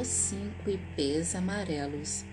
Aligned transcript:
Os 0.00 0.06
Cinco 0.06 0.70
Ipês 0.70 1.34
Amarelos, 1.34 2.24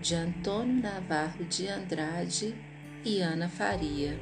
de 0.00 0.16
Antônio 0.16 0.82
Navarro 0.82 1.44
de 1.44 1.68
Andrade 1.68 2.52
e 3.04 3.20
Ana 3.20 3.48
Faria. 3.48 4.18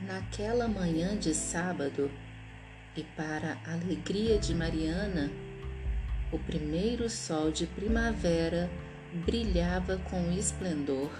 Naquela 0.00 0.66
manhã 0.66 1.14
de 1.14 1.34
sábado, 1.34 2.10
e 2.96 3.02
para 3.02 3.58
a 3.66 3.74
alegria 3.74 4.38
de 4.38 4.54
Mariana, 4.54 5.30
o 6.32 6.38
primeiro 6.38 7.10
sol 7.10 7.50
de 7.50 7.66
primavera 7.66 8.70
brilhava 9.26 9.98
com 10.08 10.32
esplendor. 10.32 11.12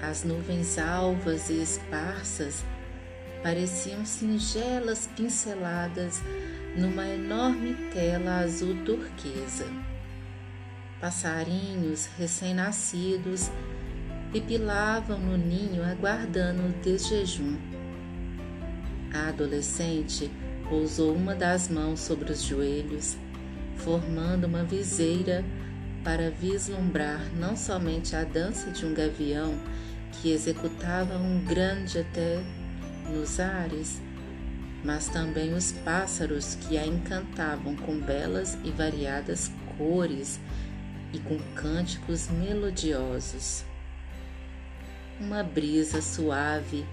As 0.00 0.22
nuvens 0.22 0.78
alvas 0.78 1.50
e 1.50 1.60
esparsas 1.60 2.64
pareciam 3.42 4.04
singelas 4.04 5.08
pinceladas 5.16 6.22
numa 6.76 7.06
enorme 7.06 7.74
tela 7.92 8.38
azul 8.38 8.74
turquesa. 8.84 9.66
Passarinhos 11.00 12.08
recém-nascidos 12.18 13.50
pipilavam 14.32 15.18
no 15.18 15.36
ninho 15.36 15.84
aguardando 15.84 16.62
o 16.62 16.72
desjejum. 16.82 17.56
A 19.12 19.28
adolescente 19.28 20.30
pousou 20.68 21.14
uma 21.14 21.34
das 21.34 21.68
mãos 21.68 22.00
sobre 22.00 22.32
os 22.32 22.42
joelhos, 22.42 23.16
formando 23.76 24.46
uma 24.46 24.64
viseira 24.64 25.44
para 26.02 26.30
vislumbrar 26.30 27.20
não 27.36 27.56
somente 27.56 28.16
a 28.16 28.24
dança 28.24 28.70
de 28.70 28.86
um 28.86 28.94
gavião 28.94 29.54
que 30.12 30.30
executava 30.30 31.16
um 31.16 31.44
grande 31.44 31.98
até 31.98 32.40
nos 33.10 33.38
ares, 33.38 34.00
mas 34.84 35.08
também 35.08 35.54
os 35.54 35.72
pássaros 35.72 36.56
que 36.56 36.76
a 36.76 36.86
encantavam 36.86 37.76
com 37.76 37.98
belas 37.98 38.58
e 38.64 38.70
variadas 38.70 39.50
cores 39.76 40.40
e 41.12 41.18
com 41.18 41.38
cânticos 41.54 42.28
melodiosos. 42.28 43.64
Uma 45.20 45.42
brisa 45.42 46.02
suave 46.02 46.84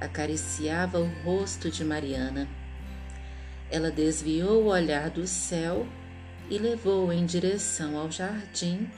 acariciava 0.00 0.98
o 0.98 1.10
rosto 1.22 1.70
de 1.70 1.84
Mariana. 1.84 2.48
Ela 3.70 3.90
desviou 3.90 4.62
o 4.62 4.66
olhar 4.66 5.10
do 5.10 5.26
céu 5.26 5.86
e 6.48 6.58
levou 6.58 7.12
em 7.12 7.26
direção 7.26 7.98
ao 7.98 8.10
jardim 8.10 8.88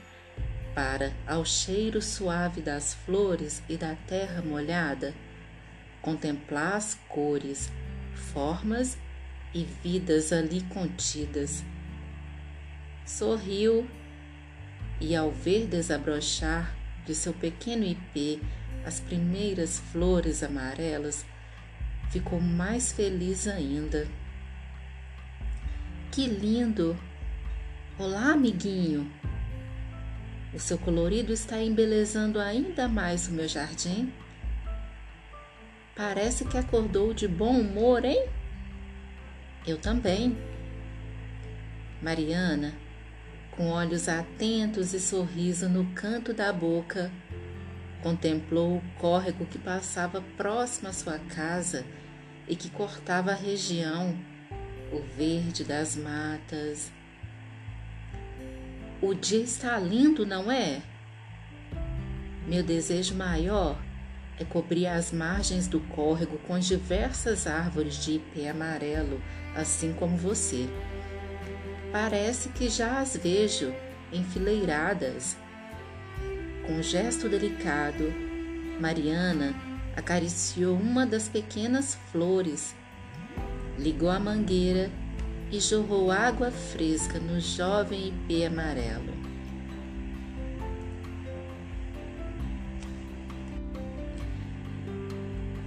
para, 0.74 1.14
ao 1.26 1.42
cheiro 1.42 2.02
suave 2.02 2.60
das 2.60 2.92
flores 2.92 3.62
e 3.66 3.78
da 3.78 3.94
terra 4.06 4.42
molhada, 4.42 5.14
contemplar 6.02 6.74
as 6.74 6.94
cores, 7.08 7.72
formas 8.16 8.98
e 9.54 9.64
vidas 9.82 10.32
ali 10.32 10.62
contidas. 10.62 11.64
Sorriu 13.04 13.88
e, 15.00 15.14
ao 15.14 15.30
ver 15.30 15.66
desabrochar 15.66 16.74
de 17.04 17.14
seu 17.14 17.32
pequeno 17.32 17.84
ipê 17.84 18.40
as 18.84 19.00
primeiras 19.00 19.78
flores 19.78 20.42
amarelas, 20.42 21.24
ficou 22.10 22.40
mais 22.40 22.92
feliz 22.92 23.46
ainda. 23.46 24.06
Que 26.10 26.26
lindo! 26.26 26.96
Olá, 27.98 28.32
amiguinho! 28.32 29.10
O 30.54 30.58
seu 30.58 30.78
colorido 30.78 31.32
está 31.32 31.60
embelezando 31.60 32.40
ainda 32.40 32.88
mais 32.88 33.28
o 33.28 33.32
meu 33.32 33.46
jardim? 33.46 34.12
Parece 35.96 36.44
que 36.44 36.58
acordou 36.58 37.14
de 37.14 37.26
bom 37.26 37.58
humor, 37.58 38.04
hein? 38.04 38.28
Eu 39.66 39.78
também. 39.78 40.36
Mariana, 42.02 42.74
com 43.52 43.70
olhos 43.70 44.06
atentos 44.06 44.92
e 44.92 45.00
sorriso 45.00 45.70
no 45.70 45.86
canto 45.94 46.34
da 46.34 46.52
boca, 46.52 47.10
contemplou 48.02 48.76
o 48.76 48.82
córrego 48.98 49.46
que 49.46 49.58
passava 49.58 50.22
próximo 50.36 50.90
à 50.90 50.92
sua 50.92 51.18
casa 51.18 51.82
e 52.46 52.54
que 52.54 52.68
cortava 52.68 53.30
a 53.30 53.34
região, 53.34 54.14
o 54.92 55.00
verde 55.16 55.64
das 55.64 55.96
matas. 55.96 56.92
O 59.00 59.14
dia 59.14 59.42
está 59.42 59.78
lindo, 59.78 60.26
não 60.26 60.52
é? 60.52 60.82
Meu 62.46 62.62
desejo 62.62 63.14
maior 63.14 63.85
é 64.38 64.44
cobrir 64.44 64.86
as 64.86 65.12
margens 65.12 65.66
do 65.66 65.80
córrego 65.80 66.38
com 66.46 66.58
diversas 66.58 67.46
árvores 67.46 67.96
de 68.04 68.16
ipê 68.16 68.48
amarelo, 68.48 69.20
assim 69.54 69.92
como 69.92 70.16
você. 70.16 70.68
Parece 71.90 72.50
que 72.50 72.68
já 72.68 73.00
as 73.00 73.16
vejo 73.16 73.72
enfileiradas. 74.12 75.36
Com 76.66 76.74
um 76.74 76.82
gesto 76.82 77.28
delicado, 77.28 78.12
Mariana 78.80 79.54
acariciou 79.96 80.76
uma 80.76 81.06
das 81.06 81.28
pequenas 81.28 81.96
flores, 82.12 82.74
ligou 83.78 84.10
a 84.10 84.20
mangueira 84.20 84.90
e 85.50 85.58
jorrou 85.60 86.10
água 86.10 86.50
fresca 86.50 87.18
no 87.18 87.40
jovem 87.40 88.08
ipê 88.08 88.44
amarelo. 88.44 89.15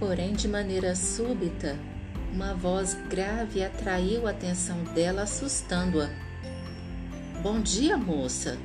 Porém, 0.00 0.32
de 0.32 0.48
maneira 0.48 0.96
súbita, 0.96 1.78
uma 2.32 2.54
voz 2.54 2.94
grave 3.10 3.62
atraiu 3.62 4.26
a 4.26 4.30
atenção 4.30 4.82
dela, 4.94 5.24
assustando-a. 5.24 6.08
Bom 7.42 7.60
dia, 7.60 7.98
moça. 7.98 8.56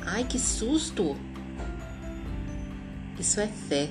Ai, 0.00 0.24
que 0.24 0.38
susto! 0.38 1.14
Isso 3.20 3.38
é 3.38 3.46
fé, 3.46 3.90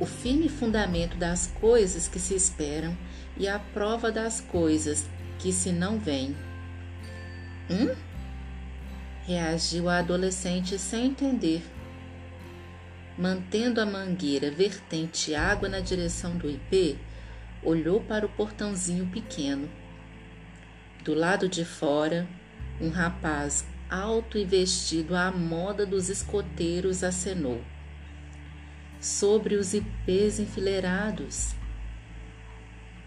o 0.00 0.04
firme 0.04 0.48
fundamento 0.48 1.16
das 1.16 1.46
coisas 1.60 2.08
que 2.08 2.18
se 2.18 2.34
esperam 2.34 2.96
e 3.36 3.46
a 3.46 3.60
prova 3.60 4.10
das 4.10 4.40
coisas 4.40 5.06
que 5.38 5.52
se 5.52 5.70
não 5.70 5.96
veem. 5.96 6.34
Hum? 7.70 7.94
Reagiu 9.28 9.88
a 9.88 9.98
adolescente 9.98 10.76
sem 10.76 11.06
entender 11.06 11.62
mantendo 13.16 13.80
a 13.80 13.86
mangueira 13.86 14.50
vertente 14.50 15.34
água 15.34 15.68
na 15.68 15.80
direção 15.80 16.36
do 16.36 16.50
IP, 16.50 16.98
olhou 17.62 18.00
para 18.00 18.26
o 18.26 18.28
portãozinho 18.28 19.06
pequeno. 19.06 19.68
Do 21.04 21.14
lado 21.14 21.48
de 21.48 21.64
fora, 21.64 22.26
um 22.80 22.88
rapaz 22.88 23.66
alto 23.88 24.36
e 24.36 24.44
vestido 24.44 25.14
à 25.14 25.30
moda 25.30 25.86
dos 25.86 26.08
escoteiros 26.08 27.04
acenou. 27.04 27.62
Sobre 29.00 29.54
os 29.54 29.74
ipês 29.74 30.40
enfileirados. 30.40 31.54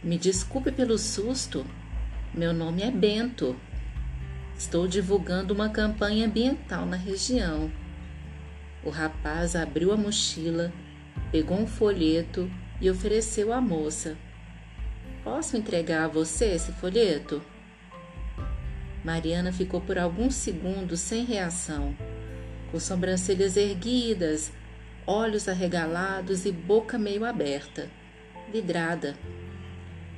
Me 0.01 0.17
desculpe 0.17 0.71
pelo 0.71 0.97
susto, 0.97 1.65
meu 2.33 2.53
nome 2.53 2.83
é 2.83 2.91
Bento. 2.91 3.59
Estou 4.57 4.87
divulgando 4.87 5.53
uma 5.53 5.69
campanha 5.69 6.27
ambiental 6.27 6.85
na 6.85 6.95
região 6.95 7.71
o 8.87 8.89
rapaz 8.89 9.53
abriu 9.53 9.91
a 9.91 9.97
mochila, 9.97 10.71
pegou 11.29 11.59
um 11.59 11.67
folheto 11.67 12.49
e 12.79 12.89
ofereceu 12.89 13.51
à 13.51 13.59
moça. 13.59 14.15
Posso 15.25 15.57
entregar 15.57 16.05
a 16.05 16.07
você 16.07 16.45
esse 16.53 16.71
folheto? 16.71 17.41
Mariana 19.03 19.51
ficou 19.51 19.81
por 19.81 19.99
alguns 19.99 20.35
segundos 20.35 21.01
sem 21.01 21.25
reação, 21.25 21.93
com 22.71 22.79
sobrancelhas 22.79 23.57
erguidas, 23.57 24.53
olhos 25.05 25.49
arregalados 25.49 26.45
e 26.45 26.51
boca 26.51 26.97
meio 26.97 27.25
aberta, 27.25 27.89
vidrada. 28.49 29.17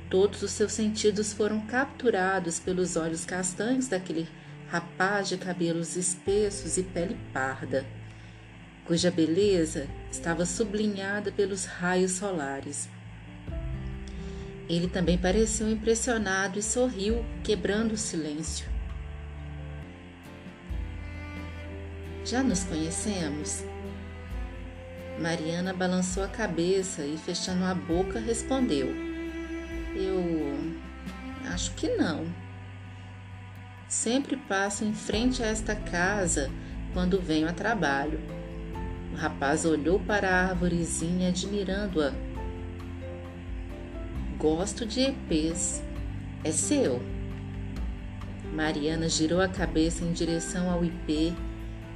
Todos 0.08 0.42
os 0.42 0.52
seus 0.52 0.72
sentidos 0.72 1.32
foram 1.32 1.60
capturados 1.66 2.60
pelos 2.60 2.94
olhos 2.94 3.24
castanhos 3.24 3.88
daquele 3.88 4.28
rapaz 4.68 5.28
de 5.28 5.36
cabelos 5.36 5.96
espessos 5.96 6.78
e 6.78 6.84
pele 6.84 7.18
parda 7.32 7.84
cuja 8.90 9.08
beleza 9.08 9.86
estava 10.10 10.44
sublinhada 10.44 11.30
pelos 11.30 11.64
raios 11.64 12.10
solares. 12.10 12.88
Ele 14.68 14.88
também 14.88 15.16
pareceu 15.16 15.70
impressionado 15.70 16.58
e 16.58 16.62
sorriu, 16.62 17.24
quebrando 17.44 17.92
o 17.92 17.96
silêncio. 17.96 18.66
Já 22.24 22.42
nos 22.42 22.64
conhecemos? 22.64 23.62
Mariana 25.20 25.72
balançou 25.72 26.24
a 26.24 26.28
cabeça 26.28 27.06
e, 27.06 27.16
fechando 27.16 27.64
a 27.66 27.74
boca, 27.74 28.18
respondeu: 28.18 28.88
Eu 29.94 30.74
acho 31.52 31.72
que 31.76 31.88
não. 31.90 32.26
Sempre 33.86 34.36
passo 34.36 34.84
em 34.84 34.92
frente 34.92 35.44
a 35.44 35.46
esta 35.46 35.76
casa 35.76 36.50
quando 36.92 37.22
venho 37.22 37.48
a 37.48 37.52
trabalho. 37.52 38.39
Rapaz 39.20 39.66
olhou 39.66 40.00
para 40.00 40.30
a 40.30 40.48
árvorezinha, 40.48 41.28
admirando-a. 41.28 42.10
Gosto 44.38 44.86
de 44.86 45.02
epês. 45.02 45.84
É 46.42 46.50
seu? 46.50 47.02
Mariana 48.54 49.10
girou 49.10 49.42
a 49.42 49.46
cabeça 49.46 50.06
em 50.06 50.12
direção 50.14 50.70
ao 50.70 50.82
ipê 50.82 51.34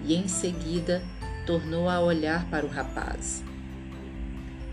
e 0.04 0.14
em 0.14 0.28
seguida 0.28 1.02
tornou 1.46 1.88
a 1.88 1.98
olhar 1.98 2.44
para 2.50 2.66
o 2.66 2.68
rapaz. 2.68 3.42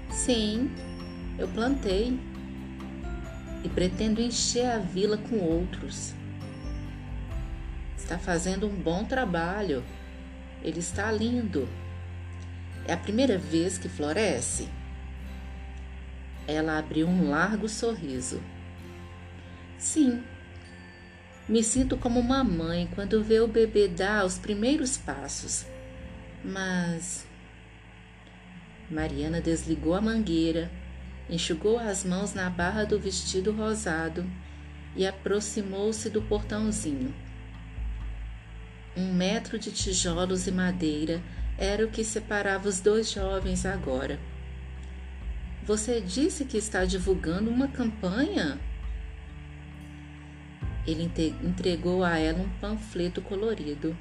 Sim, 0.10 0.70
eu 1.40 1.48
plantei 1.48 2.20
e 3.64 3.70
pretendo 3.70 4.20
encher 4.20 4.70
a 4.70 4.78
vila 4.78 5.18
com 5.18 5.38
outros. 5.38 6.14
Está 7.96 8.20
fazendo 8.20 8.68
um 8.68 8.76
bom 8.76 9.06
trabalho. 9.06 9.86
Ele 10.62 10.80
está 10.80 11.10
lindo. 11.14 11.66
É 12.88 12.94
a 12.94 12.98
primeira 12.98 13.38
vez 13.38 13.78
que 13.78 13.88
floresce? 13.88 14.68
Ela 16.48 16.78
abriu 16.78 17.08
um 17.08 17.30
largo 17.30 17.70
sorriso. 17.70 18.42
Sim. 19.78 20.24
Me 21.48 21.64
sinto 21.64 21.98
como 21.98 22.20
uma 22.20 22.44
mãe 22.44 22.90
quando 22.96 23.24
vê 23.24 23.40
o 23.40 23.48
bebê 23.48 23.88
dar 23.88 24.26
os 24.26 24.38
primeiros 24.38 24.98
passos. 24.98 25.66
Mas. 26.44 27.28
Mariana 28.90 29.40
desligou 29.40 29.94
a 29.94 30.02
mangueira, 30.02 30.70
enxugou 31.30 31.80
as 31.80 32.04
mãos 32.04 32.34
na 32.34 32.50
barra 32.50 32.84
do 32.84 33.00
vestido 33.00 33.52
rosado 33.52 34.26
e 34.96 35.06
aproximou-se 35.06 36.10
do 36.10 36.22
portãozinho. 36.22 37.14
Um 38.96 39.14
metro 39.14 39.58
de 39.58 39.72
tijolos 39.72 40.48
e 40.48 40.52
madeira 40.52 41.22
era 41.62 41.86
o 41.86 41.92
que 41.92 42.04
separava 42.04 42.68
os 42.68 42.82
dois 42.82 43.12
jovens 43.12 43.68
agora. 43.68 44.20
Você 45.64 46.02
disse 46.02 46.44
que 46.44 46.58
está 46.58 46.86
divulgando 46.86 47.52
uma 47.52 47.68
campanha? 47.68 48.60
Ele 50.88 51.04
entregou 51.44 52.04
a 52.04 52.18
ela 52.18 52.40
um 52.40 52.50
panfleto 52.60 53.22
colorido. 53.22 53.96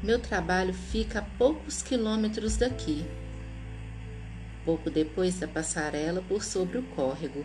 Meu 0.00 0.20
trabalho 0.20 0.72
fica 0.72 1.18
a 1.18 1.22
poucos 1.22 1.82
quilômetros 1.82 2.56
daqui. 2.56 3.04
Pouco 4.64 4.88
depois 4.88 5.40
da 5.40 5.48
passarela 5.48 6.22
por 6.22 6.44
sobre 6.44 6.78
o 6.78 6.84
córrego. 6.84 7.44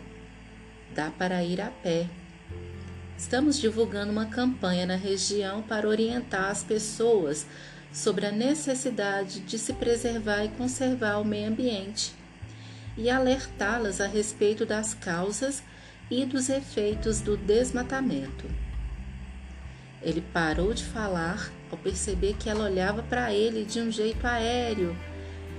Dá 0.94 1.10
para 1.10 1.42
ir 1.42 1.60
a 1.60 1.72
pé. 1.72 2.08
Estamos 3.22 3.60
divulgando 3.60 4.10
uma 4.10 4.26
campanha 4.26 4.84
na 4.84 4.96
região 4.96 5.62
para 5.62 5.88
orientar 5.88 6.50
as 6.50 6.64
pessoas 6.64 7.46
sobre 7.92 8.26
a 8.26 8.32
necessidade 8.32 9.38
de 9.38 9.60
se 9.60 9.72
preservar 9.74 10.44
e 10.44 10.48
conservar 10.48 11.18
o 11.18 11.24
meio 11.24 11.48
ambiente 11.48 12.12
e 12.98 13.08
alertá-las 13.08 14.00
a 14.00 14.08
respeito 14.08 14.66
das 14.66 14.92
causas 14.92 15.62
e 16.10 16.26
dos 16.26 16.48
efeitos 16.48 17.20
do 17.20 17.36
desmatamento. 17.36 18.44
Ele 20.02 20.20
parou 20.32 20.74
de 20.74 20.84
falar 20.84 21.48
ao 21.70 21.78
perceber 21.78 22.34
que 22.34 22.50
ela 22.50 22.64
olhava 22.64 23.04
para 23.04 23.32
ele 23.32 23.64
de 23.64 23.80
um 23.80 23.90
jeito 23.90 24.26
aéreo, 24.26 24.96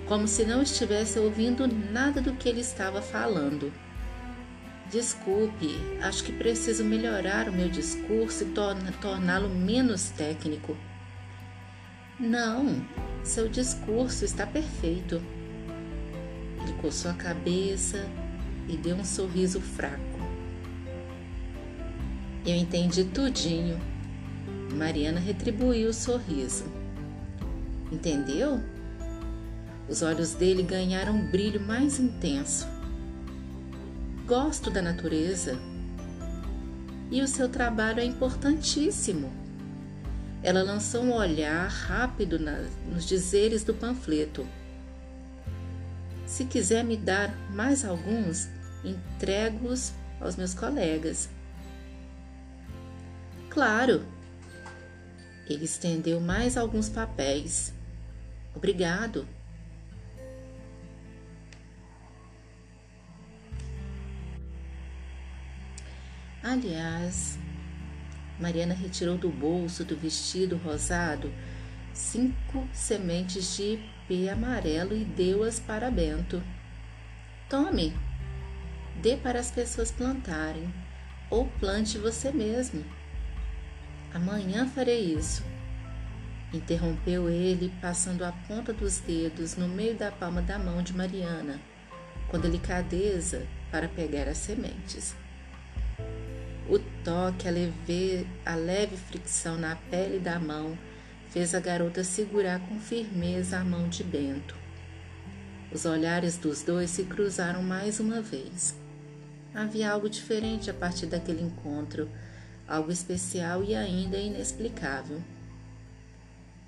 como 0.05 0.27
se 0.27 0.43
não 0.43 0.61
estivesse 0.61 1.17
ouvindo 1.17 1.65
nada 1.65 2.21
do 2.21 2.33
que 2.33 2.49
ele 2.49 2.59
estava 2.59 3.01
falando. 3.01 3.71
Desculpe, 4.89 5.75
acho 6.01 6.23
que 6.23 6.31
preciso 6.31 6.83
melhorar 6.83 7.49
o 7.49 7.53
meu 7.53 7.69
discurso 7.69 8.43
e 8.43 8.91
torná-lo 9.01 9.49
menos 9.49 10.09
técnico. 10.09 10.77
Não, 12.19 12.85
seu 13.23 13.49
discurso 13.49 14.23
está 14.23 14.45
perfeito. 14.45 15.21
Ele 16.61 16.73
coçou 16.81 17.11
a 17.11 17.15
cabeça 17.15 18.07
e 18.67 18.77
deu 18.77 18.95
um 18.95 19.03
sorriso 19.03 19.59
fraco. 19.59 20.01
Eu 22.45 22.55
entendi 22.55 23.05
tudinho. 23.05 23.79
Mariana 24.75 25.19
retribuiu 25.19 25.89
o 25.89 25.93
sorriso. 25.93 26.65
Entendeu? 27.91 28.61
Os 29.87 30.01
olhos 30.01 30.33
dele 30.33 30.63
ganharam 30.63 31.13
um 31.13 31.31
brilho 31.31 31.59
mais 31.59 31.99
intenso. 31.99 32.67
Gosto 34.35 34.71
da 34.71 34.81
natureza. 34.81 35.59
E 37.11 37.21
o 37.21 37.27
seu 37.27 37.47
trabalho 37.47 37.99
é 37.99 38.03
importantíssimo. 38.03 39.31
Ela 40.41 40.63
lançou 40.63 41.03
um 41.03 41.13
olhar 41.13 41.67
rápido 41.67 42.39
na, 42.39 42.63
nos 42.91 43.05
dizeres 43.05 43.63
do 43.63 43.75
panfleto. 43.75 44.43
Se 46.25 46.45
quiser 46.45 46.83
me 46.83 46.97
dar 46.97 47.31
mais 47.51 47.85
alguns, 47.85 48.49
entrego-os 48.83 49.93
aos 50.19 50.35
meus 50.35 50.55
colegas. 50.55 51.29
Claro. 53.51 54.03
Ele 55.47 55.65
estendeu 55.65 56.19
mais 56.19 56.57
alguns 56.57 56.89
papéis. 56.89 57.71
Obrigado. 58.55 59.27
Aliás, 66.43 67.39
Mariana 68.37 68.73
retirou 68.73 69.17
do 69.17 69.29
bolso 69.29 69.85
do 69.85 69.95
vestido 69.95 70.57
rosado 70.57 71.33
cinco 71.93 72.67
sementes 72.73 73.55
de 73.55 73.79
ipê 74.09 74.27
amarelo 74.27 74.93
e 74.93 75.05
deu-as 75.05 75.59
para 75.59 75.89
Bento. 75.89 76.43
Tome, 77.49 77.95
dê 79.01 79.15
para 79.15 79.39
as 79.39 79.51
pessoas 79.51 79.89
plantarem, 79.89 80.73
ou 81.29 81.45
plante 81.59 81.97
você 81.97 82.29
mesmo. 82.31 82.83
Amanhã 84.13 84.67
farei 84.67 85.13
isso. 85.13 85.43
Interrompeu 86.51 87.29
ele, 87.29 87.73
passando 87.81 88.23
a 88.23 88.31
ponta 88.47 88.73
dos 88.73 88.99
dedos 88.99 89.55
no 89.55 89.67
meio 89.67 89.95
da 89.95 90.11
palma 90.11 90.41
da 90.41 90.59
mão 90.59 90.83
de 90.83 90.93
Mariana, 90.93 91.59
com 92.27 92.37
delicadeza 92.37 93.47
para 93.71 93.87
pegar 93.87 94.27
as 94.27 94.37
sementes. 94.37 95.15
O 96.73 96.79
toque, 97.03 97.47
a 97.47 97.51
leve, 97.51 98.27
a 98.43 98.55
leve 98.55 98.97
fricção 98.97 99.59
na 99.59 99.75
pele 99.75 100.17
da 100.17 100.39
mão 100.39 100.75
fez 101.29 101.53
a 101.53 101.59
garota 101.59 102.03
segurar 102.03 102.59
com 102.61 102.79
firmeza 102.79 103.59
a 103.59 103.63
mão 103.63 103.87
de 103.87 104.03
Bento. 104.03 104.55
Os 105.71 105.85
olhares 105.85 106.35
dos 106.35 106.63
dois 106.63 106.89
se 106.89 107.03
cruzaram 107.03 107.61
mais 107.61 107.99
uma 107.99 108.23
vez. 108.23 108.73
Havia 109.53 109.91
algo 109.91 110.09
diferente 110.09 110.71
a 110.71 110.73
partir 110.73 111.05
daquele 111.05 111.43
encontro, 111.43 112.09
algo 112.67 112.91
especial 112.91 113.63
e 113.63 113.75
ainda 113.75 114.17
inexplicável. 114.17 115.21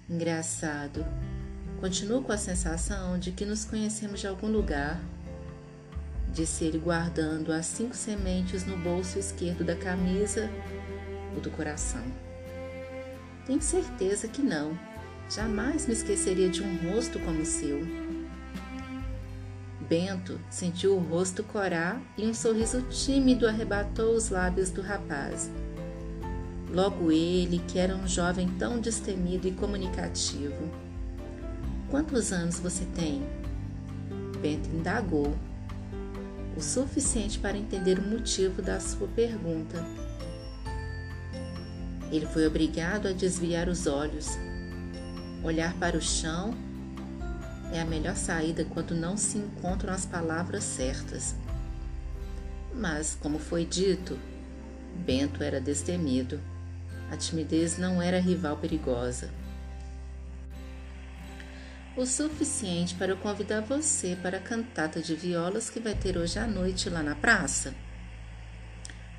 Engraçado. 0.07 1.03
Continuo 1.81 2.21
com 2.21 2.31
a 2.31 2.37
sensação 2.37 3.17
de 3.17 3.31
que 3.31 3.43
nos 3.43 3.65
conhecemos 3.65 4.19
de 4.19 4.27
algum 4.27 4.51
lugar, 4.51 5.01
disse 6.35 6.65
ele 6.65 6.77
guardando 6.77 7.53
as 7.53 7.65
cinco 7.65 7.95
sementes 7.95 8.65
no 8.65 8.77
bolso 8.77 9.17
esquerdo 9.17 9.63
da 9.63 9.73
camisa 9.73 10.51
ou 11.33 11.39
do 11.39 11.49
coração. 11.49 12.03
Tenho 13.45 13.61
certeza 13.61 14.27
que 14.27 14.41
não. 14.41 14.77
Jamais 15.29 15.87
me 15.87 15.93
esqueceria 15.93 16.49
de 16.49 16.61
um 16.61 16.91
rosto 16.91 17.19
como 17.21 17.41
o 17.41 17.45
seu. 17.45 17.79
Bento 19.87 20.37
sentiu 20.49 20.97
o 20.97 20.99
rosto 20.99 21.41
corar 21.41 22.01
e 22.17 22.27
um 22.27 22.33
sorriso 22.33 22.81
tímido 22.89 23.47
arrebatou 23.47 24.13
os 24.13 24.29
lábios 24.29 24.69
do 24.69 24.81
rapaz. 24.81 25.49
Logo 26.69 27.13
ele, 27.13 27.61
que 27.65 27.79
era 27.79 27.95
um 27.95 28.05
jovem 28.05 28.49
tão 28.59 28.81
destemido 28.81 29.47
e 29.47 29.51
comunicativo. 29.51 30.69
Quantos 31.89 32.33
anos 32.33 32.59
você 32.59 32.83
tem? 32.93 33.23
Bento 34.41 34.67
indagou, 34.69 35.33
o 36.55 36.61
suficiente 36.61 37.37
para 37.39 37.57
entender 37.57 37.99
o 37.99 38.07
motivo 38.07 38.61
da 38.61 38.79
sua 38.79 39.07
pergunta. 39.07 39.83
Ele 42.11 42.25
foi 42.25 42.47
obrigado 42.47 43.07
a 43.07 43.11
desviar 43.11 43.67
os 43.67 43.87
olhos. 43.87 44.29
Olhar 45.43 45.73
para 45.75 45.97
o 45.97 46.01
chão 46.01 46.53
é 47.73 47.81
a 47.81 47.85
melhor 47.85 48.15
saída 48.15 48.63
quando 48.65 48.95
não 48.95 49.17
se 49.17 49.37
encontram 49.37 49.93
as 49.93 50.05
palavras 50.05 50.63
certas. 50.63 51.35
Mas, 52.73 53.17
como 53.19 53.39
foi 53.39 53.65
dito, 53.65 54.17
Bento 55.05 55.43
era 55.43 55.59
destemido. 55.59 56.39
A 57.11 57.17
timidez 57.17 57.77
não 57.77 58.01
era 58.01 58.19
rival 58.19 58.57
perigosa. 58.57 59.29
O 61.97 62.05
suficiente 62.05 62.95
para 62.95 63.11
eu 63.11 63.17
convidar 63.17 63.61
você 63.61 64.17
para 64.21 64.37
a 64.37 64.41
cantata 64.41 65.01
de 65.01 65.15
violas 65.15 65.69
que 65.69 65.79
vai 65.79 65.95
ter 65.95 66.17
hoje 66.17 66.37
à 66.37 66.45
noite 66.45 66.89
lá 66.89 67.01
na 67.01 67.15
praça? 67.15 67.73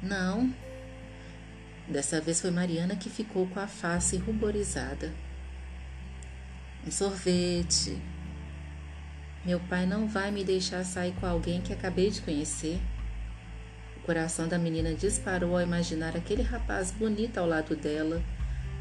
Não, 0.02 0.52
Dessa 1.88 2.21
vez 2.21 2.40
foi 2.40 2.50
Mariana 2.50 2.97
que 2.97 3.09
ficou 3.09 3.47
com 3.47 3.61
a 3.61 3.68
face 3.68 4.16
ruborizada. 4.16 5.12
Um 6.85 6.90
sorvete. 6.90 7.97
Meu 9.45 9.61
pai 9.61 9.87
não 9.87 10.09
vai 10.09 10.33
me 10.33 10.42
deixar 10.42 10.85
sair 10.85 11.12
com 11.21 11.26
alguém 11.26 11.61
que 11.61 11.73
acabei 11.73 12.11
de 12.11 12.21
conhecer. 12.23 12.80
O 13.97 14.00
coração 14.00 14.49
da 14.49 14.59
menina 14.59 14.95
disparou 14.95 15.56
ao 15.56 15.62
imaginar 15.62 16.16
aquele 16.16 16.42
rapaz 16.42 16.90
bonito 16.90 17.38
ao 17.38 17.47
lado 17.47 17.76
dela, 17.76 18.21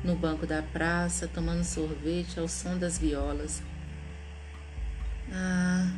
no 0.03 0.15
banco 0.15 0.47
da 0.47 0.63
praça, 0.63 1.27
tomando 1.27 1.63
sorvete 1.63 2.39
ao 2.39 2.47
som 2.47 2.75
das 2.75 2.97
violas. 2.97 3.61
Ah, 5.32 5.91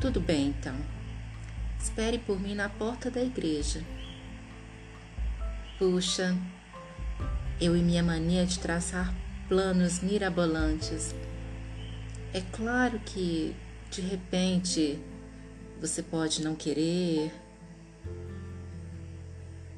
tudo 0.00 0.20
bem 0.20 0.48
então. 0.48 0.76
Espere 1.80 2.18
por 2.18 2.40
mim 2.40 2.54
na 2.54 2.68
porta 2.68 3.10
da 3.10 3.22
igreja. 3.22 3.84
Puxa, 5.78 6.36
eu 7.60 7.76
e 7.76 7.82
minha 7.82 8.02
mania 8.02 8.46
de 8.46 8.58
traçar 8.58 9.14
planos 9.48 10.00
mirabolantes. 10.00 11.14
É 12.32 12.40
claro 12.52 12.98
que, 13.00 13.54
de 13.90 14.00
repente, 14.00 14.98
você 15.80 16.02
pode 16.02 16.42
não 16.42 16.54
querer. 16.54 17.32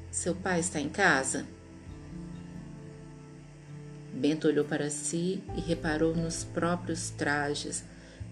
Seu 0.09 0.33
pai 0.33 0.59
está 0.59 0.79
em 0.79 0.89
casa? 0.89 1.45
Bento 4.13 4.47
olhou 4.47 4.65
para 4.65 4.89
si 4.89 5.43
e 5.55 5.61
reparou 5.61 6.15
nos 6.15 6.43
próprios 6.43 7.11
trajes: 7.11 7.83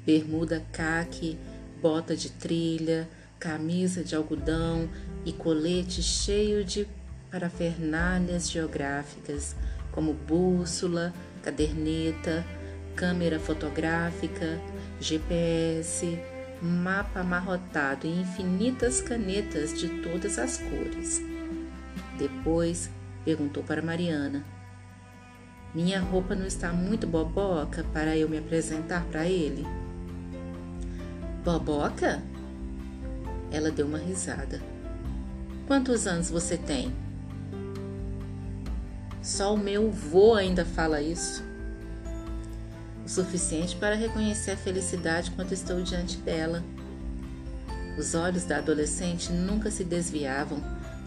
bermuda 0.06 0.64
caque, 0.72 1.38
bota 1.82 2.16
de 2.16 2.30
trilha, 2.32 3.10
camisa 3.40 4.04
de 4.04 4.16
algodão 4.16 4.88
e 5.26 5.34
colete 5.34 6.02
cheio 6.02 6.64
de 6.64 6.88
parafernálias 7.32 8.50
geográficas, 8.50 9.56
como 9.92 10.14
bússola, 10.14 11.14
caderneta, 11.44 12.46
câmera 12.96 13.40
fotográfica, 13.40 14.60
GPS, 15.00 16.18
mapa 16.62 17.20
amarrotado 17.20 18.08
e 18.08 18.22
infinitas 18.22 19.02
canetas 19.02 19.78
de 19.78 20.02
todas 20.02 20.40
as 20.40 20.58
cores. 20.58 21.22
Depois 22.18 22.90
perguntou 23.24 23.64
para 23.64 23.82
Mariana: 23.82 24.46
Minha 25.74 26.00
roupa 26.00 26.36
não 26.36 26.46
está 26.46 26.72
muito 26.72 27.06
boboca 27.06 27.84
para 27.92 28.16
eu 28.18 28.30
me 28.30 28.38
apresentar 28.38 29.04
para 29.06 29.28
ele? 29.28 29.66
Boboca? 31.46 32.24
Ela 33.52 33.70
deu 33.70 33.86
uma 33.86 34.00
risada. 34.00 34.60
Quantos 35.68 36.08
anos 36.08 36.32
você 36.32 36.58
tem? 36.58 36.92
Só 39.22 39.54
o 39.54 39.58
meu 39.58 39.92
vô 39.92 40.34
ainda 40.34 40.66
fala 40.66 41.04
isso. 41.04 41.44
O 43.06 43.08
suficiente 43.08 43.76
para 43.76 43.94
reconhecer 43.94 44.52
a 44.52 44.58
felicidade 44.58 45.30
quando 45.36 45.52
estou 45.52 45.84
diante 45.84 46.18
dela. 46.18 46.64
Os 47.96 48.16
olhos 48.16 48.46
da 48.46 48.58
adolescente 48.58 49.32
nunca 49.32 49.70
se 49.70 49.84
desviavam, 49.84 50.58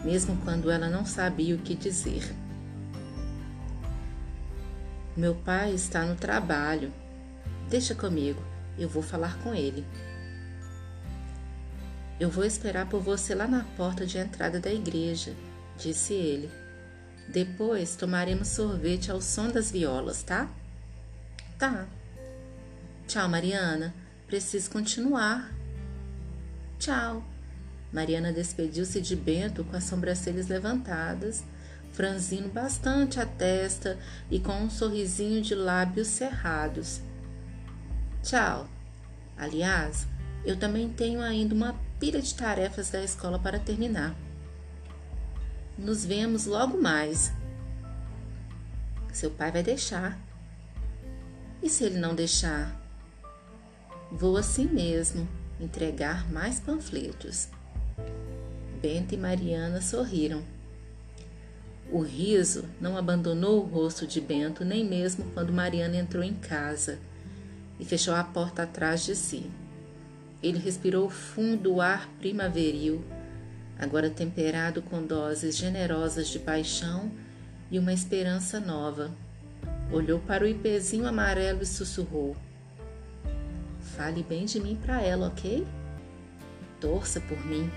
mesmo 0.05 0.37
quando 0.45 0.71
ela 0.71 0.87
não 0.87 1.05
sabia 1.05 1.53
o 1.53 1.59
que 1.59 1.75
dizer. 1.75 2.33
Meu 5.17 5.35
pai 5.35 5.73
está 5.73 6.05
no 6.05 6.15
trabalho. 6.15 6.93
Deixa 7.69 7.93
comigo, 7.93 8.41
eu 8.77 8.87
vou 8.87 9.03
falar 9.03 9.37
com 9.39 9.53
ele. 9.53 9.85
Eu 12.19 12.29
vou 12.29 12.43
esperar 12.43 12.87
por 12.89 13.01
você 13.01 13.33
lá 13.33 13.47
na 13.47 13.63
porta 13.77 14.05
de 14.05 14.17
entrada 14.17 14.59
da 14.59 14.71
igreja, 14.71 15.33
disse 15.77 16.13
ele. 16.13 16.51
Depois 17.29 17.95
tomaremos 17.95 18.49
sorvete 18.49 19.09
ao 19.09 19.21
som 19.21 19.47
das 19.47 19.71
violas, 19.71 20.21
tá? 20.21 20.49
Tá. 21.57 21.87
Tchau, 23.07 23.29
Mariana. 23.29 23.93
Preciso 24.27 24.69
continuar. 24.69 25.53
Tchau. 26.77 27.23
Mariana 27.91 28.33
despediu-se 28.33 28.99
de 29.01 29.15
Bento 29.15 29.63
com 29.63 29.75
as 29.75 29.85
sobrancelhas 29.85 30.47
levantadas, 30.47 31.43
franzindo 31.91 32.49
bastante 32.49 33.19
a 33.19 33.25
testa 33.25 33.97
e 34.29 34.39
com 34.39 34.53
um 34.53 34.69
sorrisinho 34.69 35.41
de 35.41 35.55
lábios 35.55 36.07
cerrados. 36.07 37.01
Tchau. 38.23 38.67
Aliás, 39.37 40.05
eu 40.43 40.57
também 40.57 40.89
tenho 40.89 41.21
ainda 41.21 41.55
uma 41.55 41.75
pilha 41.99 42.21
de 42.21 42.33
tarefas 42.33 42.89
da 42.89 43.03
escola 43.03 43.37
para 43.37 43.59
terminar. 43.59 44.15
Nos 45.77 46.05
vemos 46.05 46.45
logo 46.45 46.81
mais. 46.81 47.31
Seu 49.11 49.29
pai 49.29 49.51
vai 49.51 49.61
deixar. 49.61 50.17
E 51.61 51.69
se 51.69 51.83
ele 51.83 51.99
não 51.99 52.15
deixar? 52.15 52.79
Vou 54.11 54.37
assim 54.37 54.65
mesmo 54.65 55.27
entregar 55.59 56.31
mais 56.31 56.59
panfletos. 56.59 57.49
Bento 58.81 59.13
e 59.13 59.17
Mariana 59.17 59.81
sorriram. 59.81 60.41
O 61.91 62.01
riso 62.01 62.65
não 62.79 62.95
abandonou 62.95 63.61
o 63.61 63.67
rosto 63.67 64.07
de 64.07 64.21
Bento 64.21 64.63
nem 64.63 64.85
mesmo 64.85 65.25
quando 65.33 65.51
Mariana 65.51 65.97
entrou 65.97 66.23
em 66.23 66.33
casa 66.33 66.99
e 67.79 67.83
fechou 67.83 68.13
a 68.13 68.23
porta 68.23 68.63
atrás 68.63 69.03
de 69.03 69.15
si. 69.15 69.49
Ele 70.41 70.57
respirou 70.57 71.09
fundo 71.09 71.75
o 71.75 71.81
ar 71.81 72.07
primaveril, 72.19 73.03
agora 73.77 74.09
temperado 74.09 74.81
com 74.81 75.05
doses 75.05 75.57
generosas 75.57 76.29
de 76.29 76.39
paixão 76.39 77.11
e 77.69 77.77
uma 77.77 77.93
esperança 77.93 78.59
nova. 78.59 79.11
Olhou 79.91 80.19
para 80.19 80.43
o 80.43 80.47
ipezinho 80.47 81.07
amarelo 81.07 81.61
e 81.61 81.65
sussurrou: 81.65 82.37
Fale 83.81 84.23
bem 84.23 84.45
de 84.45 84.59
mim 84.59 84.77
para 84.81 85.01
ela, 85.01 85.27
ok? 85.27 85.67
Torça 86.79 87.19
por 87.19 87.45
mim. 87.45 87.69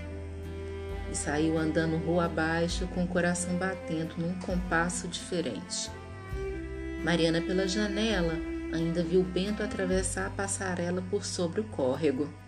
E 1.11 1.15
saiu 1.15 1.57
andando 1.57 1.97
rua 1.97 2.25
abaixo 2.25 2.87
com 2.87 3.03
o 3.03 3.07
coração 3.07 3.57
batendo 3.57 4.15
num 4.17 4.33
compasso 4.39 5.07
diferente. 5.07 5.91
Mariana, 7.03 7.41
pela 7.41 7.67
janela, 7.67 8.35
ainda 8.73 9.03
viu 9.03 9.21
Bento 9.21 9.61
atravessar 9.61 10.27
a 10.27 10.29
passarela 10.29 11.03
por 11.11 11.25
sobre 11.25 11.59
o 11.59 11.65
córrego. 11.65 12.42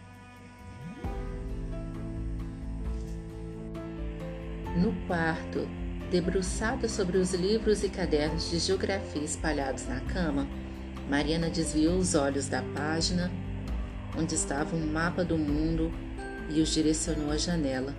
No 4.75 4.94
quarto, 5.08 5.67
debruçada 6.12 6.89
sobre 6.89 7.17
os 7.17 7.34
livros 7.34 7.84
e 7.84 7.89
cadernos 7.89 8.50
de 8.50 8.60
geografia 8.60 9.24
espalhados 9.24 9.88
na 9.88 10.01
cama, 10.01 10.46
Mariana 11.10 11.50
desviou 11.50 11.98
os 11.98 12.13
olhos 12.13 12.48
da 12.50 12.62
página 12.62 13.32
onde 14.17 14.36
estava 14.36 14.75
um 14.75 14.86
mapa 14.86 15.24
do 15.24 15.38
mundo 15.38 15.91
e 16.50 16.62
os 16.62 16.70
direcionou 16.70 17.32
à 17.32 17.38
janela. 17.38 17.96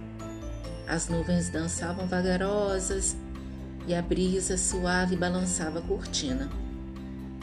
As 0.86 1.08
nuvens 1.08 1.48
dançavam 1.48 2.06
vagarosas 2.06 3.16
e 3.86 3.94
a 3.94 4.02
brisa 4.02 4.56
suave 4.56 5.16
balançava 5.16 5.78
a 5.78 5.82
cortina. 5.82 6.50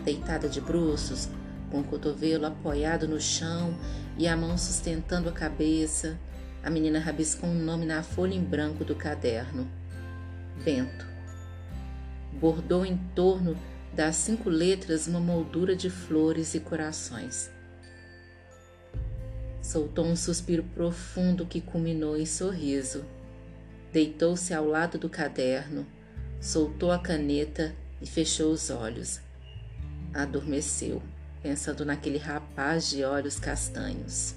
Deitada 0.03 0.47
de 0.47 0.59
bruços, 0.61 1.29
com 1.71 1.79
o 1.79 1.83
cotovelo 1.83 2.45
apoiado 2.45 3.07
no 3.07 3.19
chão 3.19 3.75
e 4.17 4.27
a 4.27 4.35
mão 4.35 4.57
sustentando 4.57 5.29
a 5.29 5.31
cabeça, 5.31 6.17
a 6.63 6.69
menina 6.69 6.97
rabiscou 6.97 7.49
um 7.49 7.59
nome 7.59 7.85
na 7.85 8.01
folha 8.01 8.33
em 8.33 8.41
branco 8.41 8.85
do 8.85 8.95
caderno: 8.95 9.69
Bento. 10.63 11.05
Bordou 12.39 12.85
em 12.85 12.97
torno 13.13 13.57
das 13.93 14.15
cinco 14.15 14.49
letras 14.49 15.05
uma 15.05 15.19
moldura 15.19 15.75
de 15.75 15.89
flores 15.89 16.55
e 16.55 16.59
corações. 16.61 17.51
Soltou 19.61 20.05
um 20.05 20.15
suspiro 20.15 20.63
profundo 20.63 21.45
que 21.45 21.61
culminou 21.61 22.17
em 22.17 22.25
sorriso. 22.25 23.05
Deitou-se 23.91 24.53
ao 24.53 24.65
lado 24.65 24.97
do 24.97 25.09
caderno, 25.09 25.85
soltou 26.41 26.91
a 26.91 26.97
caneta 26.97 27.75
e 28.01 28.07
fechou 28.07 28.51
os 28.51 28.69
olhos. 28.69 29.19
Adormeceu, 30.13 31.01
pensando 31.41 31.85
naquele 31.85 32.17
rapaz 32.17 32.89
de 32.89 33.03
olhos 33.03 33.39
castanhos. 33.39 34.35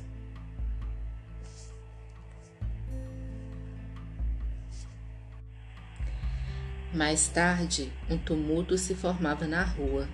Mais 6.96 7.28
tarde, 7.28 7.92
um 8.08 8.16
tumulto 8.16 8.78
se 8.78 8.94
formava 8.94 9.46
na 9.46 9.62
rua. 9.62 10.08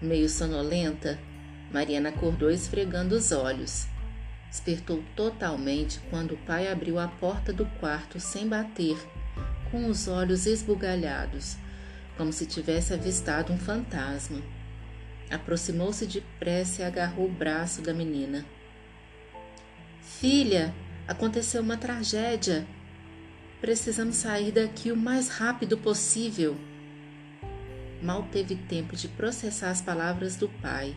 Meio 0.00 0.26
sonolenta, 0.26 1.18
Mariana 1.70 2.08
acordou 2.08 2.50
esfregando 2.50 3.14
os 3.14 3.32
olhos. 3.32 3.86
Despertou 4.48 5.04
totalmente 5.14 6.00
quando 6.08 6.32
o 6.32 6.38
pai 6.38 6.72
abriu 6.72 6.98
a 6.98 7.06
porta 7.06 7.52
do 7.52 7.66
quarto 7.78 8.18
sem 8.18 8.48
bater, 8.48 8.96
com 9.70 9.84
os 9.88 10.08
olhos 10.08 10.46
esbugalhados, 10.46 11.58
como 12.16 12.32
se 12.32 12.46
tivesse 12.46 12.94
avistado 12.94 13.52
um 13.52 13.58
fantasma. 13.58 14.40
Aproximou-se 15.30 16.06
depressa 16.06 16.80
e 16.80 16.84
agarrou 16.86 17.26
o 17.26 17.30
braço 17.30 17.82
da 17.82 17.92
menina. 17.92 18.42
Filha, 20.00 20.74
aconteceu 21.06 21.60
uma 21.60 21.76
tragédia. 21.76 22.66
Precisamos 23.60 24.16
sair 24.16 24.52
daqui 24.52 24.92
o 24.92 24.96
mais 24.96 25.28
rápido 25.28 25.76
possível. 25.76 26.56
Mal 28.00 28.22
teve 28.30 28.54
tempo 28.54 28.94
de 28.94 29.08
processar 29.08 29.70
as 29.70 29.82
palavras 29.82 30.36
do 30.36 30.48
pai. 30.48 30.96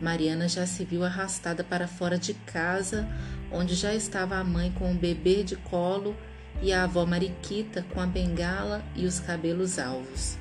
Mariana 0.00 0.46
já 0.48 0.66
se 0.66 0.84
viu 0.84 1.02
arrastada 1.02 1.64
para 1.64 1.88
fora 1.88 2.18
de 2.18 2.34
casa, 2.34 3.08
onde 3.50 3.74
já 3.74 3.94
estava 3.94 4.36
a 4.36 4.44
mãe 4.44 4.70
com 4.72 4.92
o 4.92 4.94
bebê 4.94 5.42
de 5.42 5.56
colo 5.56 6.14
e 6.60 6.72
a 6.72 6.84
avó 6.84 7.06
Mariquita 7.06 7.84
com 7.94 8.00
a 8.00 8.06
bengala 8.06 8.84
e 8.94 9.06
os 9.06 9.18
cabelos 9.18 9.78
alvos. 9.78 10.36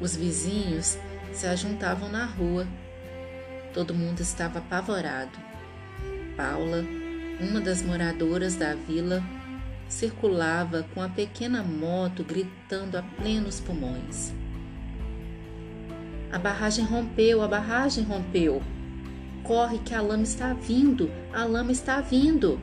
Os 0.00 0.16
vizinhos 0.16 0.96
se 1.32 1.46
ajuntavam 1.46 2.08
na 2.08 2.24
rua. 2.24 2.66
Todo 3.74 3.94
mundo 3.94 4.20
estava 4.20 4.60
apavorado. 4.60 5.38
Paula, 6.36 6.84
uma 7.40 7.60
das 7.60 7.82
moradoras 7.82 8.54
da 8.54 8.74
vila, 8.74 9.22
circulava 9.88 10.86
com 10.94 11.02
a 11.02 11.08
pequena 11.08 11.62
moto 11.62 12.22
gritando 12.22 12.96
a 12.96 13.02
plenos 13.02 13.60
pulmões. 13.60 14.32
A 16.30 16.38
barragem 16.38 16.84
rompeu, 16.84 17.42
a 17.42 17.48
barragem 17.48 18.04
rompeu. 18.04 18.62
Corre 19.42 19.78
que 19.78 19.94
a 19.94 20.02
lama 20.02 20.24
está 20.24 20.52
vindo, 20.52 21.10
a 21.32 21.44
lama 21.44 21.72
está 21.72 22.02
vindo. 22.02 22.60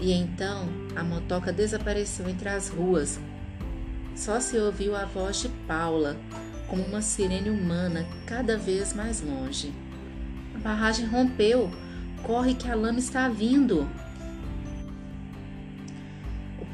E 0.00 0.12
então 0.12 0.68
a 0.96 1.04
motoca 1.04 1.52
desapareceu 1.52 2.28
entre 2.28 2.48
as 2.48 2.68
ruas. 2.68 3.20
Só 4.16 4.40
se 4.40 4.58
ouviu 4.58 4.96
a 4.96 5.04
voz 5.04 5.42
de 5.42 5.48
Paula, 5.68 6.16
como 6.68 6.82
uma 6.82 7.00
sirene 7.00 7.50
humana, 7.50 8.04
cada 8.26 8.58
vez 8.58 8.92
mais 8.92 9.20
longe. 9.20 9.72
A 10.54 10.58
barragem 10.58 11.06
rompeu. 11.06 11.70
Corre 12.22 12.54
que 12.54 12.68
a 12.68 12.74
lama 12.74 12.98
está 12.98 13.28
vindo. 13.28 13.88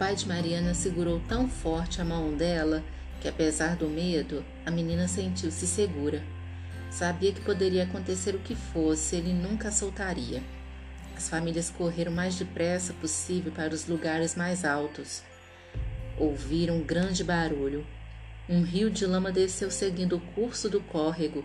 Pai 0.03 0.17
de 0.17 0.27
Mariana 0.27 0.75
segurou 0.75 1.21
tão 1.29 1.49
forte 1.49 2.01
a 2.01 2.05
mão 2.05 2.37
dela 2.37 2.83
que, 3.21 3.29
apesar 3.29 3.77
do 3.77 3.89
medo, 3.89 4.45
a 4.67 4.71
menina 4.71 5.07
sentiu-se 5.07 5.65
segura. 5.65 6.25
Sabia 6.91 7.33
que 7.33 7.41
poderia 7.41 7.85
acontecer 7.85 8.35
o 8.35 8.41
que 8.41 8.57
fosse, 8.57 9.15
ele 9.15 9.33
nunca 9.33 9.69
a 9.69 9.71
soltaria. 9.71 10.43
As 11.17 11.29
famílias 11.29 11.71
correram 11.71 12.11
o 12.11 12.15
mais 12.17 12.35
depressa 12.35 12.93
possível 12.95 13.53
para 13.53 13.73
os 13.73 13.87
lugares 13.87 14.35
mais 14.35 14.65
altos. 14.65 15.23
Ouviram 16.19 16.79
um 16.79 16.83
grande 16.83 17.23
barulho. 17.23 17.87
Um 18.49 18.63
rio 18.63 18.91
de 18.91 19.07
lama 19.07 19.31
desceu 19.31 19.71
seguindo 19.71 20.17
o 20.17 20.21
curso 20.35 20.69
do 20.69 20.81
córrego, 20.81 21.45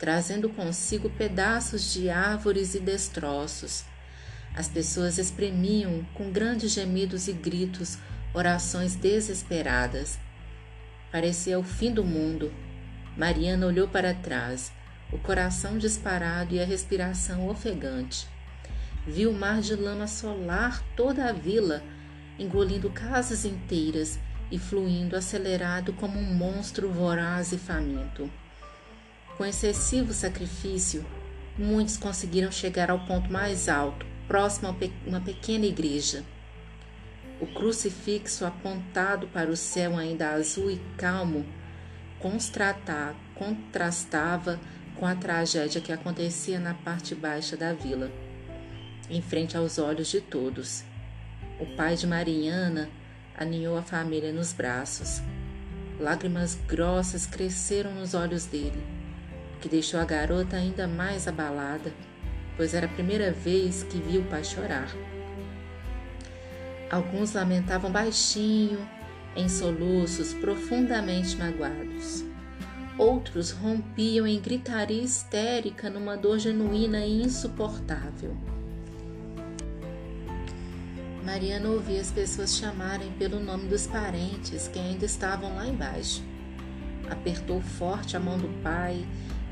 trazendo 0.00 0.48
consigo 0.48 1.08
pedaços 1.10 1.92
de 1.92 2.10
árvores 2.10 2.74
e 2.74 2.80
destroços. 2.80 3.84
As 4.56 4.68
pessoas 4.68 5.18
exprimiam, 5.18 6.06
com 6.14 6.30
grandes 6.30 6.72
gemidos 6.72 7.26
e 7.26 7.32
gritos, 7.32 7.98
orações 8.32 8.94
desesperadas. 8.94 10.18
Parecia 11.10 11.58
o 11.58 11.64
fim 11.64 11.92
do 11.92 12.04
mundo. 12.04 12.52
Mariana 13.16 13.66
olhou 13.66 13.88
para 13.88 14.14
trás, 14.14 14.72
o 15.12 15.18
coração 15.18 15.76
disparado 15.78 16.54
e 16.54 16.60
a 16.60 16.64
respiração 16.64 17.48
ofegante. 17.48 18.28
Viu 19.06 19.30
o 19.30 19.34
mar 19.34 19.60
de 19.60 19.74
lama 19.74 20.04
assolar 20.04 20.82
toda 20.96 21.28
a 21.28 21.32
vila, 21.32 21.82
engolindo 22.38 22.90
casas 22.90 23.44
inteiras 23.44 24.18
e 24.50 24.58
fluindo 24.58 25.16
acelerado 25.16 25.92
como 25.92 26.18
um 26.18 26.34
monstro 26.34 26.90
voraz 26.90 27.52
e 27.52 27.58
faminto. 27.58 28.30
Com 29.36 29.44
excessivo 29.44 30.12
sacrifício, 30.12 31.04
muitos 31.58 31.96
conseguiram 31.96 32.50
chegar 32.50 32.90
ao 32.90 33.00
ponto 33.00 33.32
mais 33.32 33.68
alto, 33.68 34.06
próximo 34.26 34.68
a 34.68 35.08
uma 35.08 35.20
pequena 35.20 35.66
igreja. 35.66 36.24
O 37.40 37.46
crucifixo 37.46 38.46
apontado 38.46 39.26
para 39.28 39.50
o 39.50 39.56
céu 39.56 39.96
ainda 39.96 40.30
azul 40.30 40.70
e 40.70 40.80
calmo 40.96 41.44
contrastava 43.36 44.58
com 44.96 45.06
a 45.06 45.14
tragédia 45.14 45.80
que 45.80 45.92
acontecia 45.92 46.58
na 46.58 46.72
parte 46.72 47.14
baixa 47.14 47.56
da 47.56 47.72
vila, 47.72 48.10
em 49.10 49.20
frente 49.20 49.56
aos 49.56 49.78
olhos 49.78 50.08
de 50.08 50.20
todos. 50.20 50.84
O 51.60 51.66
pai 51.76 51.96
de 51.96 52.06
Mariana 52.06 52.88
aninhou 53.36 53.76
a 53.76 53.82
família 53.82 54.32
nos 54.32 54.52
braços. 54.52 55.20
Lágrimas 56.00 56.56
grossas 56.66 57.26
cresceram 57.26 57.94
nos 57.94 58.14
olhos 58.14 58.46
dele, 58.46 58.82
o 59.56 59.60
que 59.60 59.68
deixou 59.68 60.00
a 60.00 60.04
garota 60.04 60.56
ainda 60.56 60.88
mais 60.88 61.28
abalada, 61.28 61.92
pois 62.56 62.74
era 62.74 62.86
a 62.86 62.88
primeira 62.88 63.32
vez 63.32 63.82
que 63.84 63.98
viu 63.98 64.22
o 64.22 64.24
pai 64.24 64.44
chorar. 64.44 64.88
Alguns 66.90 67.32
lamentavam 67.32 67.90
baixinho, 67.90 68.78
em 69.36 69.48
soluços 69.48 70.32
profundamente 70.34 71.36
magoados. 71.36 72.24
Outros 72.96 73.50
rompiam 73.50 74.26
em 74.26 74.40
gritaria 74.40 75.02
histérica 75.02 75.90
numa 75.90 76.16
dor 76.16 76.38
genuína 76.38 77.04
e 77.04 77.22
insuportável. 77.22 78.36
Mariana 81.24 81.70
ouvia 81.70 82.00
as 82.00 82.12
pessoas 82.12 82.54
chamarem 82.54 83.10
pelo 83.12 83.40
nome 83.40 83.66
dos 83.66 83.86
parentes 83.86 84.68
que 84.68 84.78
ainda 84.78 85.04
estavam 85.04 85.56
lá 85.56 85.66
embaixo. 85.66 86.22
Apertou 87.10 87.60
forte 87.60 88.16
a 88.16 88.20
mão 88.20 88.38
do 88.38 88.48
pai, 88.62 89.04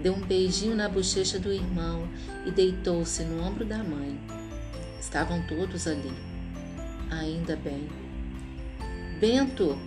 deu 0.03 0.15
um 0.15 0.21
beijinho 0.21 0.75
na 0.75 0.89
bochecha 0.89 1.39
do 1.39 1.53
irmão 1.53 2.09
e 2.45 2.51
deitou-se 2.51 3.23
no 3.25 3.43
ombro 3.43 3.65
da 3.65 3.79
mãe. 3.79 4.19
Estavam 5.01 5.47
todos 5.47 5.87
ali 5.87 6.33
ainda 7.13 7.57
bem. 7.57 7.89
Bento! 9.21 9.79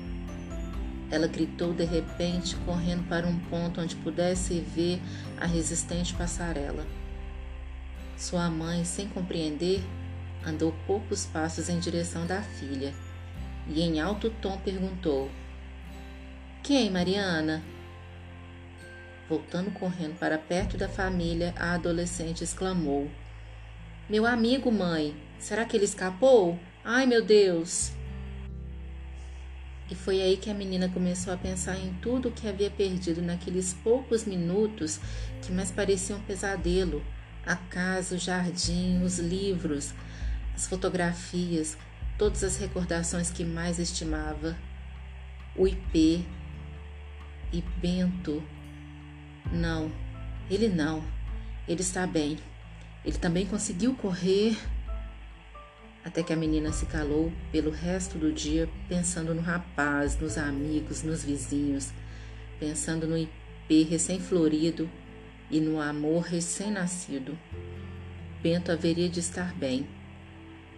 Ela 1.12 1.28
gritou 1.28 1.74
de 1.74 1.84
repente, 1.84 2.56
correndo 2.66 3.08
para 3.08 3.28
um 3.28 3.38
ponto 3.38 3.80
onde 3.80 3.96
pudesse 3.98 4.60
ver 4.60 5.00
a 5.40 5.46
resistente 5.46 6.14
passarela. 6.14 6.86
Sua 8.18 8.50
mãe, 8.50 8.84
sem 8.84 9.08
compreender, 9.08 9.84
andou 10.46 10.74
poucos 10.88 11.26
passos 11.26 11.70
em 11.70 11.80
direção 11.80 12.26
da 12.26 12.42
filha 12.42 12.94
e, 13.68 13.82
em 13.82 14.00
alto 14.00 14.30
tom, 14.42 14.58
perguntou: 14.58 15.30
Quem, 16.64 16.90
Mariana? 16.90 17.64
Voltando 19.28 19.72
correndo 19.72 20.20
para 20.20 20.38
perto 20.38 20.78
da 20.78 20.88
família, 20.88 21.54
a 21.58 21.74
adolescente 21.74 22.44
exclamou: 22.44 23.10
Meu 24.08 24.26
amigo, 24.26 24.72
mãe, 24.72 25.16
será 25.40 25.66
que 25.66 25.76
ele 25.76 25.86
escapou? 25.86 26.60
Ai, 26.84 27.08
meu 27.08 27.26
Deus! 27.26 27.92
E 29.90 29.96
foi 29.96 30.22
aí 30.22 30.38
que 30.38 30.50
a 30.50 30.54
menina 30.54 30.90
começou 30.90 31.34
a 31.34 31.38
pensar 31.38 31.78
em 31.78 31.94
tudo 31.96 32.30
o 32.30 32.32
que 32.32 32.48
havia 32.48 32.70
perdido 32.70 33.22
naqueles 33.22 33.74
poucos 33.74 34.26
minutos 34.26 35.00
que 35.42 35.52
mais 35.52 35.72
pareciam 35.72 36.20
um 36.20 36.24
pesadelo: 36.24 37.04
a 37.46 37.56
casa, 37.56 38.16
o 38.16 38.20
jardim, 38.20 39.02
os 39.04 39.18
livros, 39.18 39.94
as 40.54 40.68
fotografias, 40.68 41.78
todas 42.18 42.44
as 42.44 42.58
recordações 42.58 43.32
que 43.32 43.44
mais 43.44 43.80
estimava. 43.80 44.56
O 45.56 45.68
IP 45.68 46.26
e 47.54 47.62
Bento. 47.80 48.44
Não, 49.52 49.92
ele 50.50 50.68
não. 50.68 51.04
Ele 51.68 51.82
está 51.82 52.06
bem. 52.06 52.38
Ele 53.04 53.18
também 53.18 53.46
conseguiu 53.46 53.94
correr 53.96 54.56
até 56.06 56.22
que 56.22 56.32
a 56.32 56.36
menina 56.36 56.72
se 56.72 56.86
calou 56.86 57.34
pelo 57.52 57.72
resto 57.72 58.20
do 58.20 58.32
dia 58.32 58.70
pensando 58.88 59.34
no 59.34 59.42
rapaz, 59.42 60.20
nos 60.20 60.38
amigos, 60.38 61.02
nos 61.02 61.24
vizinhos, 61.24 61.92
pensando 62.60 63.08
no 63.08 63.18
IP 63.18 63.84
recém-florido 63.90 64.88
e 65.50 65.60
no 65.60 65.82
amor 65.82 66.22
recém-nascido. 66.22 67.36
Bento 68.40 68.72
haveria 68.72 69.10
de 69.10 69.20
estar 69.20 69.52
bem. 69.56 69.88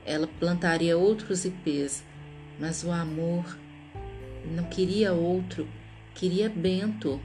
Ela 0.06 0.28
plantaria 0.28 0.98
outros 0.98 1.44
IPs, 1.44 2.06
mas 2.58 2.86
o 2.86 2.92
amor 2.92 3.58
não 4.46 4.64
queria 4.64 5.12
outro, 5.12 5.68
queria 6.16 6.48
Bento. 6.48 7.20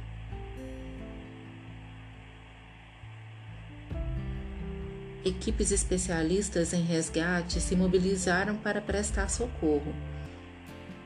Equipes 5.25 5.71
especialistas 5.71 6.73
em 6.73 6.83
resgate 6.83 7.61
se 7.61 7.77
mobilizaram 7.77 8.57
para 8.57 8.81
prestar 8.81 9.29
socorro. 9.29 9.95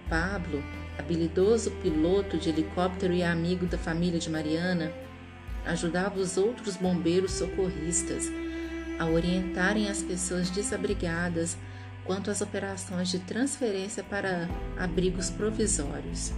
Pablo, 0.09 0.63
habilidoso 0.99 1.71
piloto 1.83 2.39
de 2.39 2.49
helicóptero 2.49 3.13
e 3.13 3.23
amigo 3.23 3.67
da 3.67 3.77
família 3.77 4.19
de 4.19 4.31
Mariana, 4.31 4.93
ajudava 5.67 6.19
os 6.19 6.37
outros 6.37 6.77
bombeiros 6.77 7.33
socorristas 7.33 8.31
a 8.99 9.05
orientarem 9.05 9.89
as 9.89 10.03
pessoas 10.03 10.49
desabrigadas 10.49 11.59
quanto 12.05 12.31
às 12.31 12.41
operações 12.41 13.09
de 13.09 13.19
transferência 13.19 14.03
para 14.03 14.49
abrigos 14.79 15.29
provisórios. 15.29 16.33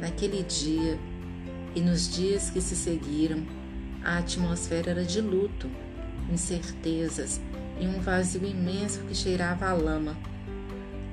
Naquele 0.00 0.42
dia 0.42 0.98
e 1.74 1.80
nos 1.80 2.12
dias 2.12 2.50
que 2.50 2.60
se 2.60 2.74
seguiram, 2.74 3.46
a 4.02 4.18
atmosfera 4.18 4.90
era 4.90 5.04
de 5.04 5.20
luto 5.20 5.70
incertezas 6.30 7.40
e 7.80 7.86
um 7.86 8.00
vazio 8.00 8.44
imenso 8.46 9.00
que 9.00 9.14
cheirava 9.14 9.66
a 9.66 9.72
lama. 9.72 10.16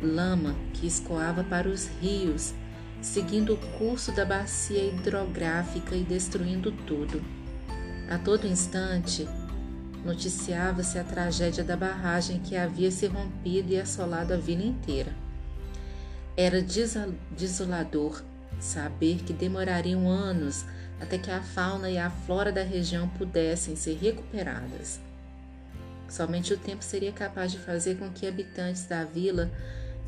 Lama 0.02 0.56
que 0.74 0.88
escoava 0.88 1.44
para 1.44 1.68
os 1.68 1.88
rios, 2.02 2.54
seguindo 3.02 3.54
o 3.54 3.58
curso 3.78 4.12
da 4.12 4.26
bacia 4.26 4.84
hidrográfica 4.84 5.96
e 5.96 6.04
destruindo 6.04 6.72
tudo. 6.72 7.22
A 8.10 8.18
todo 8.18 8.48
instante, 8.48 9.28
noticiava-se 10.04 10.98
a 10.98 11.04
tragédia 11.04 11.64
da 11.64 11.76
barragem 11.76 12.40
que 12.40 12.56
havia 12.56 12.92
se 12.92 13.08
rompido 13.08 13.72
e 13.72 13.80
assolado 13.80 14.34
a 14.34 14.38
vila 14.38 14.64
inteira. 14.64 15.14
Era 16.36 16.62
desolador 16.62 18.24
saber 18.60 19.24
que 19.24 19.34
demorariam 19.34 20.10
anos 20.10 20.66
até 21.00 21.18
que 21.18 21.32
a 21.32 21.42
fauna 21.42 21.90
e 21.90 21.98
a 21.98 22.10
flora 22.10 22.52
da 22.52 22.64
região 22.64 23.08
pudessem 23.10 23.76
ser 23.76 23.98
recuperadas. 23.98 25.00
Somente 26.10 26.54
o 26.54 26.58
tempo 26.58 26.84
seria 26.84 27.12
capaz 27.12 27.52
de 27.52 27.60
fazer 27.60 27.98
com 27.98 28.10
que 28.10 28.28
habitantes 28.28 28.86
da 28.86 29.04
vila 29.04 29.52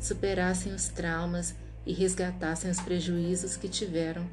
superassem 0.00 0.74
os 0.74 0.88
traumas 0.88 1.54
e 1.86 1.92
resgatassem 1.92 2.70
os 2.70 2.80
prejuízos 2.80 3.56
que 3.56 3.68
tiveram. 3.68 4.28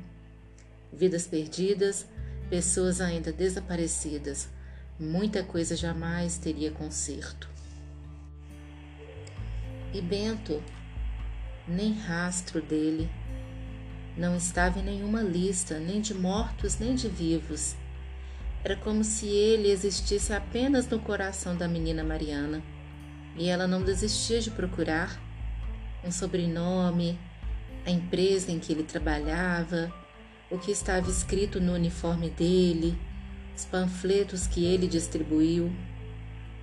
Vidas 0.91 1.27
perdidas, 1.27 2.05
pessoas 2.49 2.99
ainda 2.99 3.31
desaparecidas, 3.31 4.49
muita 4.99 5.43
coisa 5.43 5.75
jamais 5.75 6.37
teria 6.37 6.71
conserto. 6.71 7.47
E 9.93 10.01
Bento, 10.01 10.61
nem 11.67 11.93
rastro 11.93 12.61
dele, 12.61 13.09
não 14.19 14.36
estava 14.36 14.79
em 14.79 14.84
nenhuma 14.84 15.21
lista, 15.21 15.79
nem 15.79 16.01
de 16.01 16.13
mortos, 16.13 16.77
nem 16.77 16.93
de 16.93 17.08
vivos. 17.08 17.77
Era 18.62 18.75
como 18.75 19.01
se 19.01 19.25
ele 19.25 19.71
existisse 19.71 20.34
apenas 20.34 20.86
no 20.89 20.99
coração 20.99 21.55
da 21.55 21.69
menina 21.69 22.03
Mariana. 22.03 22.62
E 23.38 23.47
ela 23.47 23.65
não 23.65 23.82
desistia 23.82 24.41
de 24.41 24.51
procurar 24.51 25.17
um 26.03 26.12
sobrenome, 26.12 27.17
a 27.86 27.91
empresa 27.91 28.51
em 28.51 28.60
que 28.60 28.73
ele 28.73 28.84
trabalhava, 28.84 29.89
o 30.51 30.58
que 30.58 30.71
estava 30.71 31.10
escrito 31.10 31.62
no 31.62 31.73
uniforme 31.73 32.29
dele, 32.29 32.99
os 33.55 33.63
panfletos 33.63 34.47
que 34.47 34.65
ele 34.65 34.88
distribuiu. 34.88 35.73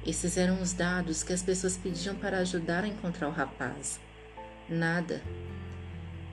Esses 0.07 0.37
eram 0.37 0.61
os 0.61 0.75
dados 0.75 1.23
que 1.23 1.33
as 1.33 1.43
pessoas 1.43 1.79
pediam 1.79 2.15
para 2.17 2.39
ajudar 2.39 2.85
a 2.85 2.89
encontrar 2.89 3.29
o 3.29 3.33
rapaz. 3.33 3.99
Nada. 4.69 5.23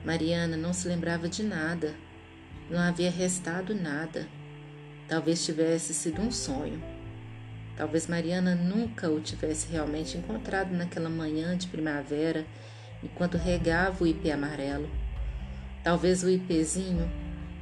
Mariana 0.04 0.56
não 0.56 0.72
se 0.72 0.86
lembrava 0.86 1.28
de 1.28 1.42
nada. 1.42 1.94
Não 2.70 2.78
havia 2.78 3.10
restado 3.10 3.74
nada. 3.74 4.28
Talvez 5.08 5.44
tivesse 5.44 5.94
sido 5.94 6.20
um 6.20 6.30
sonho. 6.30 6.82
Talvez 7.76 8.06
Mariana 8.06 8.54
nunca 8.54 9.10
o 9.10 9.20
tivesse 9.20 9.70
realmente 9.70 10.16
encontrado 10.16 10.72
naquela 10.72 11.08
manhã 11.08 11.56
de 11.56 11.66
primavera, 11.66 12.44
enquanto 13.02 13.36
regava 13.36 14.04
o 14.04 14.06
ipê 14.06 14.30
amarelo. 14.30 14.88
Talvez 15.82 16.22
o 16.22 16.30
ipêzinho 16.30 17.10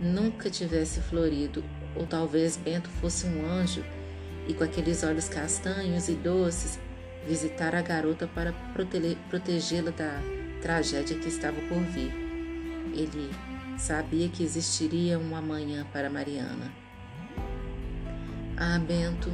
nunca 0.00 0.50
tivesse 0.50 1.00
florido, 1.00 1.64
ou 1.96 2.06
talvez 2.06 2.56
Bento 2.56 2.88
fosse 2.88 3.26
um 3.26 3.46
anjo 3.46 3.84
e, 4.46 4.54
com 4.54 4.64
aqueles 4.64 5.02
olhos 5.02 5.28
castanhos 5.28 6.08
e 6.08 6.14
doces, 6.14 6.78
visitar 7.26 7.74
a 7.74 7.82
garota 7.82 8.26
para 8.26 8.52
protegê-la 9.30 9.90
da 9.90 10.20
tragédia 10.60 11.18
que 11.18 11.28
estava 11.28 11.60
por 11.62 11.80
vir. 11.80 12.21
Ele 12.92 13.30
sabia 13.78 14.28
que 14.28 14.42
existiria 14.42 15.18
um 15.18 15.34
amanhã 15.34 15.86
para 15.92 16.10
Mariana. 16.10 16.72
Ah, 18.56 18.78
Bento, 18.78 19.30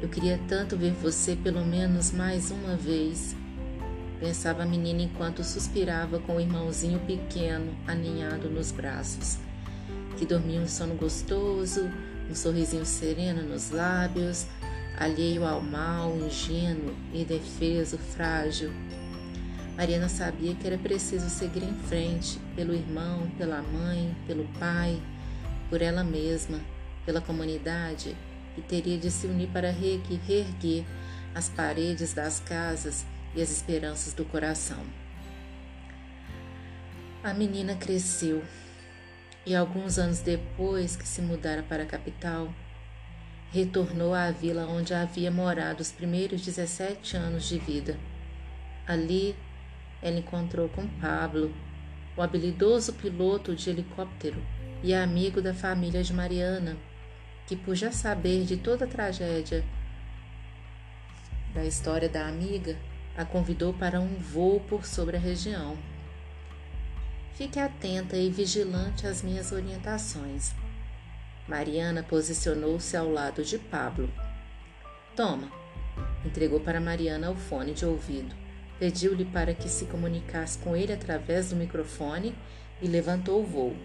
eu 0.00 0.08
queria 0.08 0.38
tanto 0.48 0.76
ver 0.76 0.92
você 0.92 1.36
pelo 1.36 1.64
menos 1.64 2.12
mais 2.12 2.50
uma 2.50 2.76
vez. 2.76 3.36
Pensava 4.18 4.62
a 4.62 4.66
menina 4.66 5.02
enquanto 5.02 5.42
suspirava 5.42 6.18
com 6.20 6.36
o 6.36 6.40
irmãozinho 6.40 7.00
pequeno 7.00 7.76
aninhado 7.86 8.48
nos 8.48 8.70
braços, 8.70 9.38
que 10.16 10.26
dormia 10.26 10.60
um 10.60 10.68
sono 10.68 10.94
gostoso, 10.94 11.90
um 12.30 12.34
sorrisinho 12.34 12.84
sereno 12.84 13.42
nos 13.42 13.70
lábios, 13.70 14.46
alheio 14.98 15.44
ao 15.44 15.60
mal, 15.60 16.16
ingênuo, 16.16 16.94
indefeso, 17.12 17.98
frágil. 17.98 18.72
Mariana 19.76 20.08
sabia 20.08 20.54
que 20.54 20.66
era 20.66 20.78
preciso 20.78 21.28
seguir 21.30 21.62
em 21.62 21.74
frente, 21.88 22.38
pelo 22.54 22.74
irmão, 22.74 23.30
pela 23.38 23.62
mãe, 23.62 24.14
pelo 24.26 24.44
pai, 24.58 25.00
por 25.68 25.80
ela 25.80 26.04
mesma 26.04 26.60
pela 27.04 27.20
comunidade 27.20 28.16
que 28.54 28.62
teria 28.62 28.98
de 28.98 29.10
se 29.10 29.26
unir 29.26 29.48
para 29.48 29.70
reerguer 29.70 30.84
as 31.34 31.48
paredes 31.48 32.12
das 32.12 32.40
casas 32.40 33.06
e 33.34 33.40
as 33.40 33.50
esperanças 33.50 34.12
do 34.12 34.24
coração. 34.24 34.84
A 37.24 37.32
menina 37.32 37.74
cresceu 37.74 38.42
e, 39.46 39.54
alguns 39.54 39.98
anos 39.98 40.20
depois 40.20 40.96
que 40.96 41.06
se 41.06 41.22
mudara 41.22 41.62
para 41.62 41.84
a 41.84 41.86
capital, 41.86 42.52
retornou 43.50 44.14
à 44.14 44.30
vila 44.30 44.66
onde 44.66 44.92
havia 44.92 45.30
morado 45.30 45.80
os 45.80 45.90
primeiros 45.90 46.42
17 46.42 47.16
anos 47.16 47.48
de 47.48 47.58
vida. 47.58 47.98
Ali, 48.86 49.34
ela 50.02 50.18
encontrou 50.18 50.68
com 50.68 50.86
Pablo, 51.00 51.54
o 52.16 52.22
habilidoso 52.22 52.92
piloto 52.94 53.54
de 53.54 53.70
helicóptero 53.70 54.42
e 54.82 54.92
amigo 54.92 55.40
da 55.40 55.54
família 55.54 56.02
de 56.02 56.12
Mariana 56.12 56.76
que, 57.46 57.56
por 57.56 57.74
já 57.74 57.92
saber 57.92 58.44
de 58.44 58.56
toda 58.56 58.84
a 58.84 58.88
tragédia 58.88 59.64
da 61.54 61.64
história 61.64 62.08
da 62.08 62.26
amiga, 62.26 62.78
a 63.16 63.24
convidou 63.24 63.74
para 63.74 64.00
um 64.00 64.16
voo 64.16 64.60
por 64.60 64.86
sobre 64.86 65.16
a 65.16 65.20
região. 65.20 65.76
Fique 67.34 67.58
atenta 67.58 68.16
e 68.16 68.30
vigilante 68.30 69.06
às 69.06 69.22
minhas 69.22 69.52
orientações. 69.52 70.54
Mariana 71.46 72.02
posicionou-se 72.02 72.96
ao 72.96 73.10
lado 73.10 73.44
de 73.44 73.58
Pablo. 73.58 74.10
Toma, 75.14 75.50
entregou 76.24 76.60
para 76.60 76.80
Mariana 76.80 77.30
o 77.30 77.36
fone 77.36 77.74
de 77.74 77.84
ouvido. 77.84 78.41
Pediu-lhe 78.82 79.24
para 79.24 79.54
que 79.54 79.68
se 79.68 79.84
comunicasse 79.84 80.58
com 80.58 80.76
ele 80.76 80.92
através 80.92 81.50
do 81.50 81.54
microfone 81.54 82.34
e 82.80 82.88
levantou 82.88 83.40
o 83.40 83.46
voo. 83.46 83.76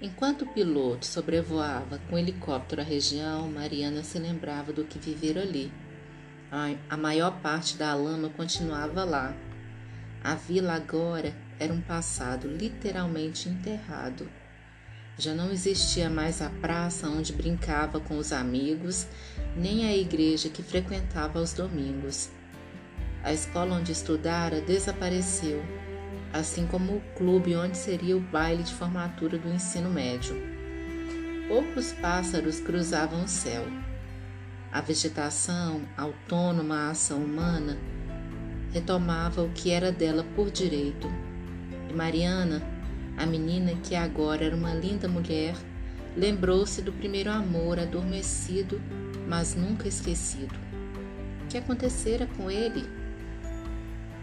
Enquanto 0.00 0.42
o 0.42 0.52
piloto 0.54 1.04
sobrevoava 1.04 1.98
com 2.08 2.16
helicóptero 2.16 2.80
a 2.80 2.84
região, 2.84 3.50
Mariana 3.50 4.04
se 4.04 4.20
lembrava 4.20 4.72
do 4.72 4.84
que 4.84 5.00
vivera 5.00 5.42
ali. 5.42 5.72
A 6.88 6.96
maior 6.96 7.40
parte 7.40 7.76
da 7.76 7.92
lama 7.92 8.28
continuava 8.28 9.02
lá. 9.02 9.34
A 10.22 10.36
vila 10.36 10.74
agora 10.74 11.34
era 11.58 11.72
um 11.72 11.80
passado 11.80 12.46
literalmente 12.46 13.48
enterrado. 13.48 14.30
Já 15.18 15.34
não 15.34 15.50
existia 15.50 16.08
mais 16.08 16.40
a 16.40 16.50
praça 16.50 17.08
onde 17.08 17.32
brincava 17.32 17.98
com 17.98 18.16
os 18.16 18.32
amigos, 18.32 19.08
nem 19.56 19.88
a 19.88 19.96
igreja 19.96 20.48
que 20.48 20.62
frequentava 20.62 21.40
aos 21.40 21.52
domingos. 21.52 22.30
A 23.24 23.32
escola 23.32 23.74
onde 23.74 23.90
estudara 23.90 24.60
desapareceu 24.60 25.60
assim 26.34 26.66
como 26.66 26.96
o 26.96 27.00
clube 27.16 27.54
onde 27.54 27.78
seria 27.78 28.16
o 28.16 28.20
baile 28.20 28.64
de 28.64 28.74
formatura 28.74 29.38
do 29.38 29.48
ensino 29.48 29.88
médio. 29.88 30.34
Poucos 31.46 31.92
pássaros 31.92 32.58
cruzavam 32.58 33.22
o 33.22 33.28
céu. 33.28 33.64
A 34.72 34.80
vegetação, 34.80 35.82
autônoma 35.96 36.88
à 36.88 36.90
ação 36.90 37.22
humana, 37.22 37.78
retomava 38.72 39.42
o 39.42 39.50
que 39.50 39.70
era 39.70 39.92
dela 39.92 40.26
por 40.34 40.50
direito. 40.50 41.08
E 41.88 41.92
Mariana, 41.92 42.60
a 43.16 43.24
menina 43.24 43.76
que 43.84 43.94
agora 43.94 44.44
era 44.44 44.56
uma 44.56 44.74
linda 44.74 45.06
mulher, 45.06 45.54
lembrou-se 46.16 46.82
do 46.82 46.92
primeiro 46.92 47.30
amor 47.30 47.78
adormecido, 47.78 48.82
mas 49.28 49.54
nunca 49.54 49.86
esquecido. 49.86 50.56
O 51.44 51.46
que 51.46 51.58
acontecera 51.58 52.26
com 52.36 52.50
ele? 52.50 52.84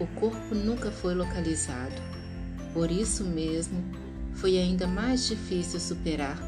O 0.01 0.07
corpo 0.19 0.55
nunca 0.55 0.89
foi 0.89 1.13
localizado. 1.13 1.93
Por 2.73 2.89
isso 2.89 3.23
mesmo, 3.23 3.83
foi 4.33 4.57
ainda 4.57 4.87
mais 4.87 5.27
difícil 5.27 5.79
superar. 5.79 6.39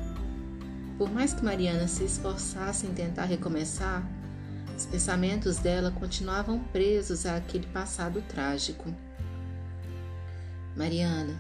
Por 0.98 1.12
mais 1.12 1.36
que 1.36 1.46
Mariana 1.46 1.88
se 1.88 2.04
esforçasse 2.04 2.88
em 2.88 2.96
tentar 2.96 3.26
recomeçar, 3.26 4.04
os 4.76 4.88
pensamentos 4.88 5.58
dela 5.58 5.92
continuavam 5.92 6.64
presos 6.64 7.28
àquele 7.28 7.68
passado 7.68 8.24
trágico. 8.28 8.92
Mariana, 10.76 11.40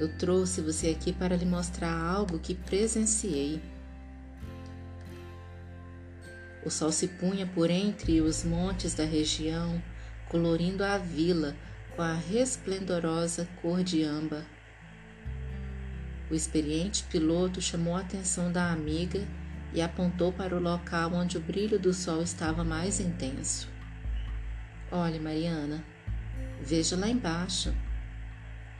eu 0.00 0.08
trouxe 0.18 0.60
você 0.60 0.88
aqui 0.88 1.12
para 1.12 1.36
lhe 1.36 1.46
mostrar 1.46 1.94
algo 1.96 2.40
que 2.40 2.56
presenciei. 2.56 3.62
O 6.66 6.70
sol 6.70 6.90
se 6.90 7.06
punha 7.06 7.46
por 7.46 7.70
entre 7.70 8.20
os 8.20 8.42
montes 8.42 8.92
da 8.94 9.04
região 9.04 9.80
colorindo 10.28 10.84
a 10.84 10.98
vila 10.98 11.54
com 11.94 12.02
a 12.02 12.14
resplendorosa 12.14 13.48
cor 13.60 13.82
de 13.82 14.02
âmbar. 14.02 14.44
O 16.30 16.34
experiente 16.34 17.04
piloto 17.04 17.60
chamou 17.60 17.96
a 17.96 18.00
atenção 18.00 18.50
da 18.50 18.72
amiga 18.72 19.26
e 19.72 19.82
apontou 19.82 20.32
para 20.32 20.56
o 20.56 20.60
local 20.60 21.12
onde 21.12 21.36
o 21.36 21.40
brilho 21.40 21.78
do 21.78 21.92
sol 21.92 22.22
estava 22.22 22.64
mais 22.64 23.00
intenso. 23.00 23.68
Olhe, 24.90 25.18
Mariana, 25.18 25.84
veja 26.60 26.96
lá 26.96 27.08
embaixo. 27.08 27.74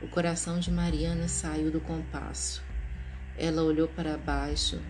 O 0.01 0.07
coração 0.07 0.59
de 0.59 0.71
Mariana 0.71 1.27
saiu 1.27 1.71
do 1.71 1.81
compasso. 1.81 2.63
Ela 3.37 3.63
olhou 3.63 3.87
para 3.87 4.17
baixo 4.17 4.81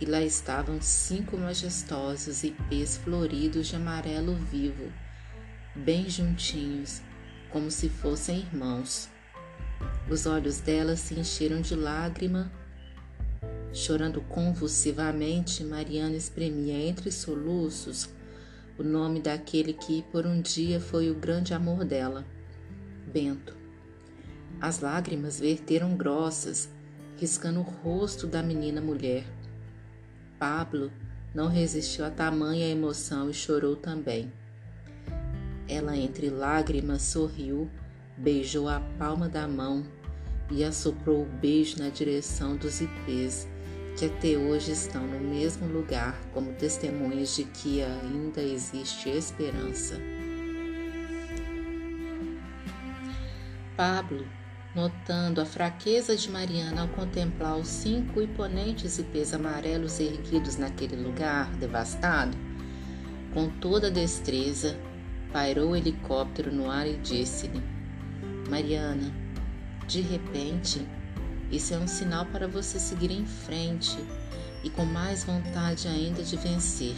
e 0.00 0.06
lá 0.06 0.20
estavam 0.22 0.80
cinco 0.80 1.36
majestosos 1.36 2.42
ipês 2.42 2.96
floridos 2.96 3.68
de 3.68 3.76
amarelo 3.76 4.34
vivo, 4.34 4.92
bem 5.74 6.08
juntinhos, 6.08 7.02
como 7.50 7.70
se 7.70 7.88
fossem 7.88 8.40
irmãos. 8.40 9.08
Os 10.10 10.26
olhos 10.26 10.60
dela 10.60 10.96
se 10.96 11.14
encheram 11.14 11.60
de 11.60 11.74
lágrima. 11.74 12.50
Chorando 13.72 14.20
convulsivamente, 14.20 15.64
Mariana 15.64 16.16
espremia 16.16 16.74
entre 16.74 17.10
soluços 17.10 18.08
o 18.76 18.82
nome 18.82 19.20
daquele 19.20 19.72
que 19.72 20.02
por 20.10 20.26
um 20.26 20.40
dia 20.40 20.80
foi 20.80 21.08
o 21.08 21.14
grande 21.14 21.54
amor 21.54 21.84
dela, 21.84 22.24
Bento. 23.06 23.56
As 24.60 24.80
lágrimas 24.80 25.38
verteram 25.38 25.96
grossas, 25.96 26.68
riscando 27.16 27.60
o 27.60 27.62
rosto 27.62 28.26
da 28.26 28.42
menina 28.42 28.80
mulher. 28.80 29.24
Pablo 30.40 30.90
não 31.32 31.46
resistiu 31.46 32.04
a 32.04 32.10
tamanha 32.10 32.66
emoção 32.66 33.30
e 33.30 33.34
chorou 33.34 33.76
também. 33.76 34.32
Ela, 35.68 35.96
entre 35.96 36.28
lágrimas, 36.28 37.02
sorriu, 37.02 37.70
beijou 38.16 38.68
a 38.68 38.80
palma 38.98 39.28
da 39.28 39.48
mão 39.48 39.84
e 40.50 40.62
assoprou 40.62 41.22
o 41.22 41.38
beijo 41.40 41.78
na 41.78 41.88
direção 41.88 42.56
dos 42.56 42.80
ipês, 42.80 43.48
que 43.96 44.06
até 44.06 44.36
hoje 44.36 44.72
estão 44.72 45.06
no 45.06 45.20
mesmo 45.20 45.66
lugar 45.66 46.20
como 46.32 46.52
testemunhas 46.52 47.34
de 47.34 47.44
que 47.44 47.82
ainda 47.82 48.42
existe 48.42 49.08
esperança. 49.08 49.98
Pablo 53.76 54.24
notando 54.74 55.40
a 55.40 55.44
fraqueza 55.44 56.16
de 56.16 56.28
Mariana 56.28 56.82
ao 56.82 56.88
contemplar 56.88 57.56
os 57.56 57.68
cinco 57.68 58.20
imponentes 58.20 58.98
ipês 58.98 59.32
amarelos 59.32 60.00
erguidos 60.00 60.56
naquele 60.56 60.96
lugar 60.96 61.50
devastado, 61.56 62.36
com 63.32 63.48
toda 63.48 63.90
destreza, 63.90 64.76
pairou 65.34 65.72
o 65.72 65.76
helicóptero 65.76 66.50
no 66.50 66.70
ar 66.70 66.86
e 66.86 66.96
disse-lhe: 66.96 67.62
Mariana, 68.48 69.12
de 69.86 70.00
repente, 70.00 70.88
isso 71.52 71.74
é 71.74 71.78
um 71.78 71.86
sinal 71.86 72.24
para 72.24 72.48
você 72.48 72.78
seguir 72.78 73.10
em 73.10 73.26
frente 73.26 73.98
e 74.62 74.70
com 74.70 74.86
mais 74.86 75.24
vontade 75.24 75.86
ainda 75.86 76.22
de 76.22 76.36
vencer. 76.36 76.96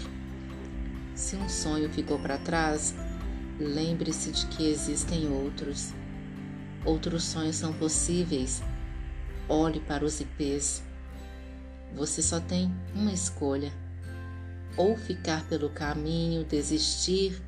Se 1.17 1.35
um 1.35 1.49
sonho 1.49 1.93
ficou 1.93 2.17
para 2.21 2.39
trás, 2.39 2.95
lembre-se 3.59 4.31
de 4.31 4.47
que 4.47 4.71
existem 4.71 5.29
outros 5.29 5.93
Outros 6.87 7.25
sonhos 7.25 7.57
são 7.57 7.73
possíveis. 7.73 8.63
Olhe 9.49 9.81
para 9.81 10.05
os 10.05 10.21
ipês. 10.21 10.85
Você 11.97 12.23
só 12.23 12.39
tem 12.39 12.73
uma 12.95 13.13
escolha: 13.13 13.73
ou 14.77 14.97
ficar 14.97 15.45
pelo 15.49 15.69
caminho, 15.69 16.45
desistir, 16.45 17.43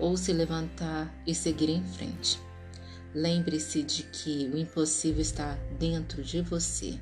ou 0.00 0.16
se 0.16 0.32
levantar 0.32 1.14
e 1.26 1.34
seguir 1.34 1.68
em 1.68 1.84
frente. 1.84 2.40
Lembre-se 3.14 3.82
de 3.82 4.04
que 4.04 4.50
o 4.52 4.56
impossível 4.56 5.20
está 5.20 5.58
dentro 5.78 6.22
de 6.22 6.40
você. 6.40 6.98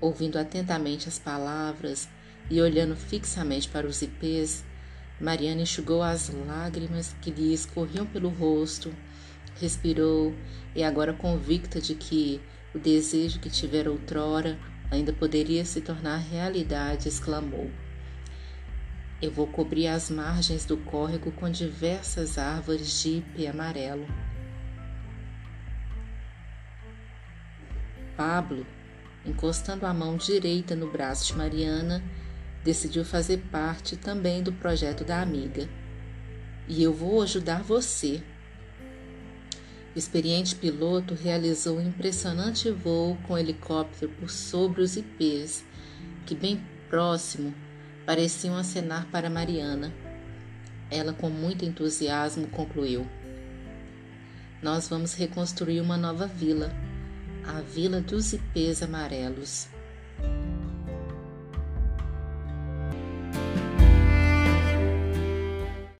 Ouvindo 0.00 0.38
atentamente 0.38 1.08
as 1.08 1.18
palavras 1.18 2.08
e 2.50 2.60
olhando 2.60 2.94
fixamente 2.94 3.68
para 3.68 3.86
os 3.86 4.02
ipês, 4.02 4.64
Mariana 5.20 5.62
enxugou 5.62 6.02
as 6.02 6.28
lágrimas 6.46 7.14
que 7.22 7.30
lhe 7.30 7.54
escorriam 7.54 8.04
pelo 8.04 8.28
rosto, 8.28 8.92
respirou 9.60 10.34
e, 10.74 10.82
agora 10.82 11.12
convicta 11.12 11.80
de 11.80 11.94
que 11.94 12.40
o 12.74 12.78
desejo 12.78 13.38
que 13.38 13.48
tivera 13.48 13.90
outrora 13.90 14.58
ainda 14.90 15.12
poderia 15.12 15.64
se 15.64 15.80
tornar 15.80 16.16
realidade, 16.16 17.08
exclamou: 17.08 17.70
Eu 19.22 19.30
vou 19.30 19.46
cobrir 19.46 19.86
as 19.86 20.10
margens 20.10 20.64
do 20.64 20.76
córrego 20.76 21.30
com 21.30 21.48
diversas 21.48 22.38
árvores 22.38 23.00
de 23.00 23.18
ipê 23.18 23.46
amarelo. 23.46 24.04
Pablo, 28.16 28.66
encostando 29.24 29.86
a 29.86 29.94
mão 29.94 30.16
direita 30.16 30.74
no 30.74 30.90
braço 30.90 31.26
de 31.26 31.38
Mariana, 31.38 32.02
decidiu 32.64 33.04
fazer 33.04 33.38
parte 33.52 33.96
também 33.96 34.42
do 34.42 34.52
projeto 34.52 35.04
da 35.04 35.22
amiga. 35.22 35.68
E 36.66 36.82
eu 36.82 36.92
vou 36.92 37.22
ajudar 37.22 37.62
você. 37.62 38.20
O 39.94 39.98
experiente 39.98 40.56
piloto 40.56 41.14
realizou 41.14 41.78
um 41.78 41.86
impressionante 41.86 42.68
voo 42.72 43.16
com 43.28 43.38
helicóptero 43.38 44.10
por 44.18 44.28
sobre 44.28 44.82
os 44.82 44.96
ipês, 44.96 45.64
que 46.26 46.34
bem 46.34 46.60
próximo 46.88 47.54
pareciam 48.04 48.56
acenar 48.56 49.06
para 49.10 49.30
Mariana. 49.30 49.92
Ela, 50.90 51.12
com 51.12 51.30
muito 51.30 51.64
entusiasmo, 51.64 52.46
concluiu: 52.48 53.06
Nós 54.62 54.88
vamos 54.88 55.14
reconstruir 55.14 55.80
uma 55.80 55.96
nova 55.96 56.26
vila, 56.26 56.70
a 57.46 57.60
Vila 57.60 58.00
dos 58.00 58.32
Ipês 58.32 58.82
Amarelos. 58.82 59.68